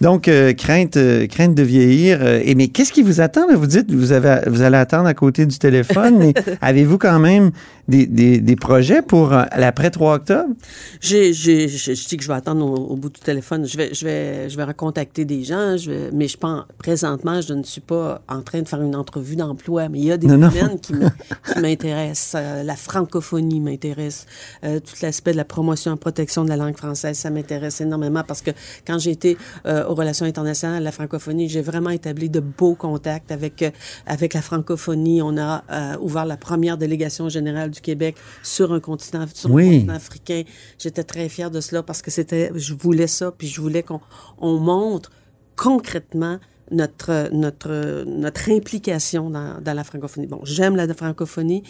Donc, 0.01 0.27
euh, 0.27 0.53
crainte, 0.53 0.97
euh, 0.97 1.27
crainte 1.27 1.55
de 1.55 1.63
vieillir. 1.63 2.19
euh, 2.21 2.39
et 2.43 2.55
mais 2.55 2.67
qu'est-ce 2.69 2.91
qui 2.91 3.01
vous 3.03 3.21
attend? 3.21 3.47
Là? 3.47 3.55
Vous 3.55 3.67
dites 3.67 3.91
vous 3.91 4.11
avez 4.11 4.41
vous 4.47 4.61
allez 4.61 4.77
attendre 4.77 5.07
à 5.07 5.13
côté 5.13 5.45
du 5.45 5.57
téléphone, 5.57 6.17
mais 6.17 6.33
avez-vous 6.61 6.97
quand 6.97 7.19
même 7.19 7.51
des, 7.87 8.05
des, 8.05 8.39
des 8.39 8.55
projets 8.55 9.01
pour 9.01 9.29
l'après 9.31 9.89
3 9.91 10.15
octobre? 10.15 10.53
J'ai, 11.01 11.33
j'ai, 11.33 11.67
je, 11.67 11.93
je 11.93 12.07
dis 12.07 12.17
que 12.17 12.23
je 12.23 12.27
vais 12.27 12.33
attendre 12.35 12.65
au, 12.65 12.75
au 12.93 12.95
bout 12.95 13.09
du 13.09 13.19
téléphone. 13.19 13.65
Je 13.67 13.77
vais, 13.77 13.93
je 13.93 14.05
vais, 14.05 14.49
je 14.49 14.55
vais 14.57 14.63
recontacter 14.63 15.25
des 15.25 15.43
gens, 15.43 15.77
je 15.77 15.91
vais- 15.91 16.09
mais 16.13 16.27
je 16.27 16.37
pense, 16.37 16.63
présentement, 16.77 17.41
je 17.41 17.53
ne 17.53 17.63
suis 17.63 17.81
pas 17.81 18.21
en 18.29 18.41
train 18.41 18.61
de 18.61 18.67
faire 18.67 18.81
une 18.81 18.95
entrevue 18.95 19.35
d'emploi, 19.35 19.89
mais 19.89 19.99
il 19.99 20.05
y 20.05 20.11
a 20.11 20.17
des 20.17 20.27
Non, 20.27 20.37
domaines 20.49 20.79
qui, 20.79 20.93
m'intéressent. 21.61 22.41
La 22.63 22.75
francophonie 22.75 23.59
m'intéresse. 23.59 24.25
Tout 24.61 24.95
l'aspect 25.01 25.31
de 25.31 25.37
la 25.37 25.45
promotion 25.45 25.93
et 25.95 25.97
protection 25.97 26.43
de 26.43 26.49
la 26.49 26.55
langue 26.57 26.77
française, 26.77 27.17
ça 27.17 27.29
m'intéresse 27.29 27.81
énormément 27.81 28.23
parce 28.27 28.41
que 28.41 28.51
quand 28.87 28.99
j'ai 29.01 29.11
été 29.11 29.37
euh, 29.65 29.85
aux 29.85 29.95
relations 29.95 30.25
internationales, 30.25 30.81
la 30.83 30.91
francophonie, 30.93 31.49
j'ai 31.49 31.61
vraiment 31.61 31.89
établi 31.89 32.29
de 32.29 32.39
beaux 32.39 32.75
contacts 32.75 33.31
avec, 33.31 33.61
euh, 33.61 33.71
avec 34.05 34.33
la 34.33 34.41
francophonie. 34.41 35.21
On 35.21 35.37
a 35.37 35.63
euh, 35.69 35.97
ouvert 35.99 36.25
la 36.25 36.37
première 36.37 36.77
délégation 36.77 37.27
générale 37.27 37.71
du 37.71 37.81
Québec 37.81 38.15
sur 38.43 38.71
un 38.71 38.79
continent, 38.79 39.25
sur 39.33 39.49
un 39.49 39.53
Oui. 39.53 39.69
continent 39.79 39.95
africain. 39.95 40.43
J'étais 40.79 41.03
très 41.03 41.27
fière 41.27 41.51
de 41.51 41.59
cela 41.59 41.83
parce 41.83 42.01
que 42.01 42.11
c'était, 42.11 42.51
je 42.55 42.73
voulais 42.73 43.07
ça, 43.07 43.31
puis 43.37 43.47
je 43.47 43.59
voulais 43.59 43.83
qu'on 43.83 43.99
on 44.39 44.57
montre 44.57 45.11
concrètement 45.57 46.39
notre, 46.71 47.29
notre, 47.33 48.03
notre 48.05 48.49
implication 48.49 49.29
dans, 49.29 49.61
dans 49.61 49.73
la 49.73 49.83
francophonie. 49.83 50.27
Bon, 50.27 50.39
j'aime 50.43 50.75
la 50.75 50.91
francophonie. 50.93 51.63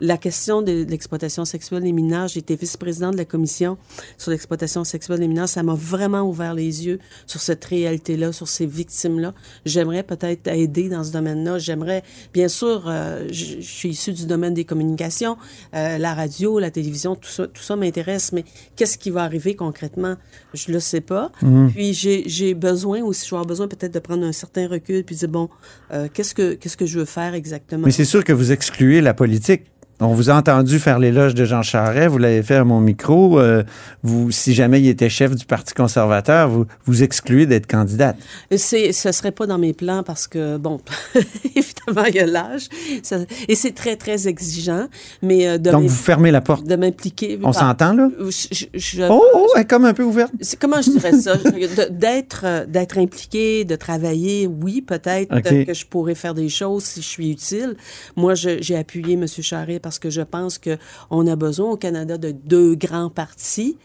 La 0.00 0.16
question 0.16 0.62
de 0.62 0.84
l'exploitation 0.88 1.44
sexuelle 1.44 1.82
des 1.82 1.92
mineurs, 1.92 2.28
j'ai 2.28 2.40
été 2.40 2.56
vice-présidente 2.56 3.12
de 3.12 3.18
la 3.18 3.24
commission 3.24 3.78
sur 4.16 4.30
l'exploitation 4.30 4.84
sexuelle 4.84 5.20
des 5.20 5.28
mineurs. 5.28 5.48
Ça 5.48 5.62
m'a 5.62 5.74
vraiment 5.74 6.22
ouvert 6.22 6.54
les 6.54 6.86
yeux 6.86 6.98
sur 7.26 7.40
cette 7.40 7.64
réalité-là, 7.64 8.32
sur 8.32 8.48
ces 8.48 8.66
victimes-là. 8.66 9.34
J'aimerais 9.64 10.02
peut-être 10.02 10.48
aider 10.48 10.88
dans 10.88 11.04
ce 11.04 11.12
domaine-là. 11.12 11.58
J'aimerais, 11.58 12.02
bien 12.32 12.48
sûr, 12.48 12.84
euh, 12.86 13.26
je, 13.30 13.60
suis 13.60 13.90
issue 13.90 14.12
du 14.12 14.26
domaine 14.26 14.54
des 14.54 14.64
communications, 14.64 15.36
euh, 15.74 15.98
la 15.98 16.14
radio, 16.14 16.58
la 16.58 16.70
télévision, 16.70 17.14
tout 17.14 17.30
ça, 17.30 17.46
tout 17.46 17.62
ça 17.62 17.76
m'intéresse, 17.76 18.32
mais 18.32 18.44
qu'est-ce 18.76 18.98
qui 18.98 19.10
va 19.10 19.22
arriver 19.22 19.54
concrètement? 19.54 20.16
Je 20.54 20.72
le 20.72 20.80
sais 20.80 21.00
pas. 21.00 21.30
Puis 21.74 21.94
j'ai 21.94 22.24
j'ai 22.26 22.54
besoin 22.54 23.02
aussi, 23.02 23.24
je 23.24 23.30
vais 23.30 23.36
avoir 23.36 23.46
besoin 23.46 23.68
peut-être 23.68 23.92
de 23.92 23.98
prendre 23.98 24.24
un 24.24 24.32
certain 24.32 24.47
recul 24.56 25.04
puis 25.04 25.16
dire, 25.16 25.28
bon, 25.28 25.48
euh, 25.92 26.08
qu'est-ce 26.12 26.34
que 26.34 26.54
qu'est-ce 26.54 26.76
que 26.76 26.86
je 26.86 26.98
veux 26.98 27.04
faire 27.04 27.34
exactement? 27.34 27.86
Mais 27.86 27.92
c'est 27.92 28.04
sûr 28.04 28.24
que 28.24 28.32
vous 28.32 28.52
excluez 28.52 29.00
la 29.00 29.14
politique. 29.14 29.62
On 30.00 30.14
vous 30.14 30.30
a 30.30 30.34
entendu 30.34 30.78
faire 30.78 31.00
l'éloge 31.00 31.34
de 31.34 31.44
Jean 31.44 31.62
Charest, 31.62 32.08
vous 32.08 32.18
l'avez 32.18 32.42
fait 32.44 32.54
à 32.54 32.62
mon 32.64 32.80
micro. 32.80 33.40
Euh, 33.40 33.64
vous, 34.04 34.30
si 34.30 34.54
jamais 34.54 34.80
il 34.80 34.86
était 34.88 35.08
chef 35.08 35.34
du 35.34 35.44
Parti 35.44 35.74
conservateur, 35.74 36.48
vous 36.48 36.66
vous 36.86 37.02
excluez 37.02 37.46
d'être 37.46 37.66
candidate. 37.66 38.16
C'est, 38.56 38.92
ce 38.92 39.10
serait 39.10 39.32
pas 39.32 39.46
dans 39.46 39.58
mes 39.58 39.72
plans 39.72 40.04
parce 40.04 40.28
que, 40.28 40.56
bon, 40.56 40.80
évidemment, 41.56 42.06
il 42.08 42.14
y 42.14 42.20
a 42.20 42.26
l'âge. 42.26 42.68
Ça- 43.02 43.18
et 43.48 43.54
c'est 43.56 43.72
très, 43.72 43.96
très 43.96 44.28
exigeant. 44.28 44.86
Mais 45.22 45.48
euh, 45.48 45.58
de 45.58 45.70
Donc, 45.72 45.82
vous 45.82 45.88
fermez 45.88 46.30
la 46.30 46.40
porte. 46.42 46.64
de 46.66 46.76
m'impliquer. 46.76 47.38
On 47.42 47.52
s'entend, 47.52 47.92
là? 47.92 48.08
je- 48.20 48.46
je- 48.52 48.66
je- 48.78 49.02
Oh, 49.10 49.22
oh, 49.34 49.48
elle 49.56 49.62
est 49.62 49.64
comme 49.66 49.84
un 49.84 49.94
peu 49.94 50.04
ouverte. 50.04 50.32
C'est 50.40 50.58
comment 50.60 50.80
je 50.80 50.90
dirais 50.90 51.12
ça? 51.12 51.34
De- 51.78 51.88
d'être 51.90 52.42
euh, 52.44 52.64
d'être 52.66 52.98
impliqué, 52.98 53.64
de 53.64 53.74
travailler, 53.76 54.46
oui, 54.46 54.80
peut-être 54.80 55.40
que 55.40 55.74
je 55.74 55.86
pourrais 55.86 56.14
faire 56.14 56.34
des 56.34 56.48
choses 56.48 56.84
si 56.84 57.02
je 57.02 57.06
suis 57.06 57.30
utile. 57.32 57.74
Moi, 58.16 58.34
j'ai 58.34 58.76
appuyé 58.76 59.14
M. 59.14 59.26
Charest 59.26 59.80
parce 59.88 59.98
que 59.98 60.10
je 60.10 60.20
pense 60.20 60.58
que 60.58 60.76
on 61.08 61.26
a 61.26 61.34
besoin 61.34 61.70
au 61.70 61.76
Canada 61.78 62.18
de 62.18 62.30
deux 62.30 62.74
grands 62.74 63.08
partis. 63.10 63.78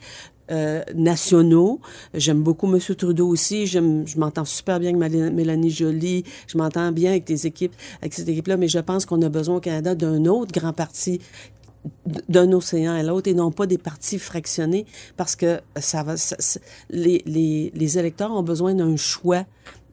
euh, 0.52 0.84
nationaux. 0.94 1.80
J'aime 2.14 2.44
beaucoup 2.44 2.68
M. 2.68 2.78
Trudeau 2.98 3.30
aussi. 3.30 3.66
Je 3.66 3.80
m'entends 4.20 4.44
super 4.44 4.78
bien 4.78 4.90
avec 4.90 5.34
Mélanie 5.34 5.70
Joly. 5.70 6.26
Je 6.48 6.58
m'entends 6.58 6.92
bien 6.92 7.12
avec 7.12 7.24
tes 7.24 7.46
équipes, 7.46 7.74
avec 8.02 8.14
cette 8.14 8.28
équipe-là, 8.28 8.58
mais 8.58 8.68
je 8.68 8.80
pense 8.80 9.06
qu'on 9.06 9.22
a 9.22 9.30
besoin 9.30 9.56
au 9.56 9.60
Canada 9.62 9.96
d'un 9.96 10.26
autre 10.26 10.52
grand 10.52 10.74
parti 10.74 11.22
d'un 12.28 12.52
océan 12.52 12.94
à 12.94 13.04
l'autre 13.04 13.30
et 13.30 13.34
non 13.34 13.52
pas 13.52 13.68
des 13.68 13.78
partis 13.78 14.20
fractionnés 14.20 14.86
parce 15.16 15.38
que 15.38 15.62
les, 16.90 17.72
les 17.74 17.98
électeurs 17.98 18.32
ont 18.32 18.44
besoin 18.44 18.74
d'un 18.74 18.98
choix 18.98 19.46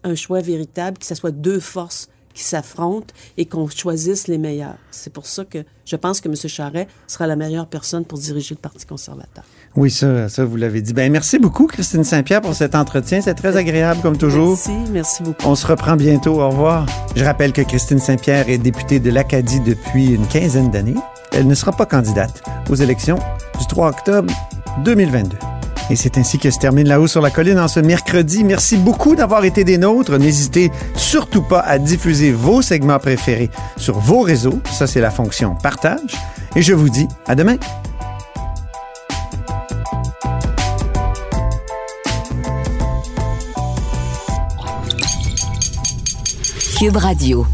un 0.05 0.15
choix 0.15 0.41
véritable 0.41 0.99
que 0.99 1.07
ce 1.07 1.15
soit 1.17 1.33
deux 1.33 1.59
forces 1.61 2.09
qui 2.35 2.43
s'affrontent 2.43 3.13
et 3.37 3.47
qu'on 3.47 3.69
choisisse 3.69 4.29
les 4.29 4.39
meilleurs. 4.39 4.77
C'est 4.91 5.13
pour 5.13 5.27
ça 5.27 5.45
que 5.45 5.65
je 5.85 5.97
pense 5.97 6.21
que 6.21 6.29
M. 6.29 6.35
Charret 6.37 6.89
sera 7.07 7.27
la 7.27 7.37
meilleure 7.37 7.67
personne 7.67 8.05
pour 8.05 8.19
diriger 8.19 8.55
le 8.55 8.61
Parti 8.61 8.87
conservateur. 8.87 9.45
Oui, 9.77 9.91
ça, 9.91 10.29
ça 10.29 10.45
vous 10.45 10.57
l'avez 10.57 10.83
dit. 10.83 10.93
Ben, 10.93 11.11
merci 11.11 11.39
beaucoup, 11.39 11.67
Christine 11.67 12.05
Saint-Pierre, 12.05 12.41
pour 12.41 12.55
cet 12.55 12.75
entretien. 12.75 13.21
C'est 13.21 13.35
très 13.35 13.57
agréable, 13.57 14.01
comme 14.01 14.17
toujours. 14.17 14.51
Merci, 14.51 14.91
merci 14.91 15.23
beaucoup. 15.23 15.47
On 15.47 15.55
se 15.55 15.67
reprend 15.67 15.97
bientôt. 15.97 16.41
Au 16.41 16.49
revoir. 16.49 16.87
Je 17.15 17.25
rappelle 17.25 17.53
que 17.53 17.63
Christine 17.63 17.99
Saint-Pierre 17.99 18.49
est 18.49 18.59
députée 18.59 19.01
de 19.01 19.11
l'Acadie 19.11 19.61
depuis 19.61 20.15
une 20.15 20.27
quinzaine 20.27 20.71
d'années. 20.71 20.97
Elle 21.33 21.47
ne 21.47 21.55
sera 21.55 21.73
pas 21.73 21.87
candidate 21.87 22.43
aux 22.69 22.75
élections 22.75 23.19
du 23.59 23.67
3 23.67 23.89
octobre 23.91 24.33
2022. 24.85 25.50
Et 25.91 25.97
c'est 25.97 26.19
ainsi 26.19 26.39
que 26.39 26.51
se 26.51 26.59
termine 26.59 26.87
La 26.87 27.01
Haut 27.01 27.09
sur 27.09 27.21
la 27.21 27.31
Colline 27.31 27.59
en 27.59 27.67
ce 27.67 27.81
mercredi. 27.81 28.45
Merci 28.45 28.77
beaucoup 28.77 29.17
d'avoir 29.17 29.45
été 29.45 29.65
des 29.65 29.77
nôtres. 29.77 30.19
N'hésitez 30.19 30.71
surtout 30.95 31.43
pas 31.43 31.61
à 31.61 31.79
diffuser 31.79 32.31
vos 32.31 32.63
segments 32.63 33.01
préférés 33.01 33.51
sur 33.77 33.99
vos 33.99 34.21
réseaux. 34.21 34.61
Ça, 34.73 34.87
c'est 34.87 35.01
la 35.01 35.11
fonction 35.11 35.57
partage. 35.57 36.15
Et 36.55 36.63
je 36.63 36.75
vous 36.75 36.89
dis 36.89 37.09
à 37.27 37.35
demain. 37.35 37.57
Cube 46.79 46.97
Radio. 46.97 47.47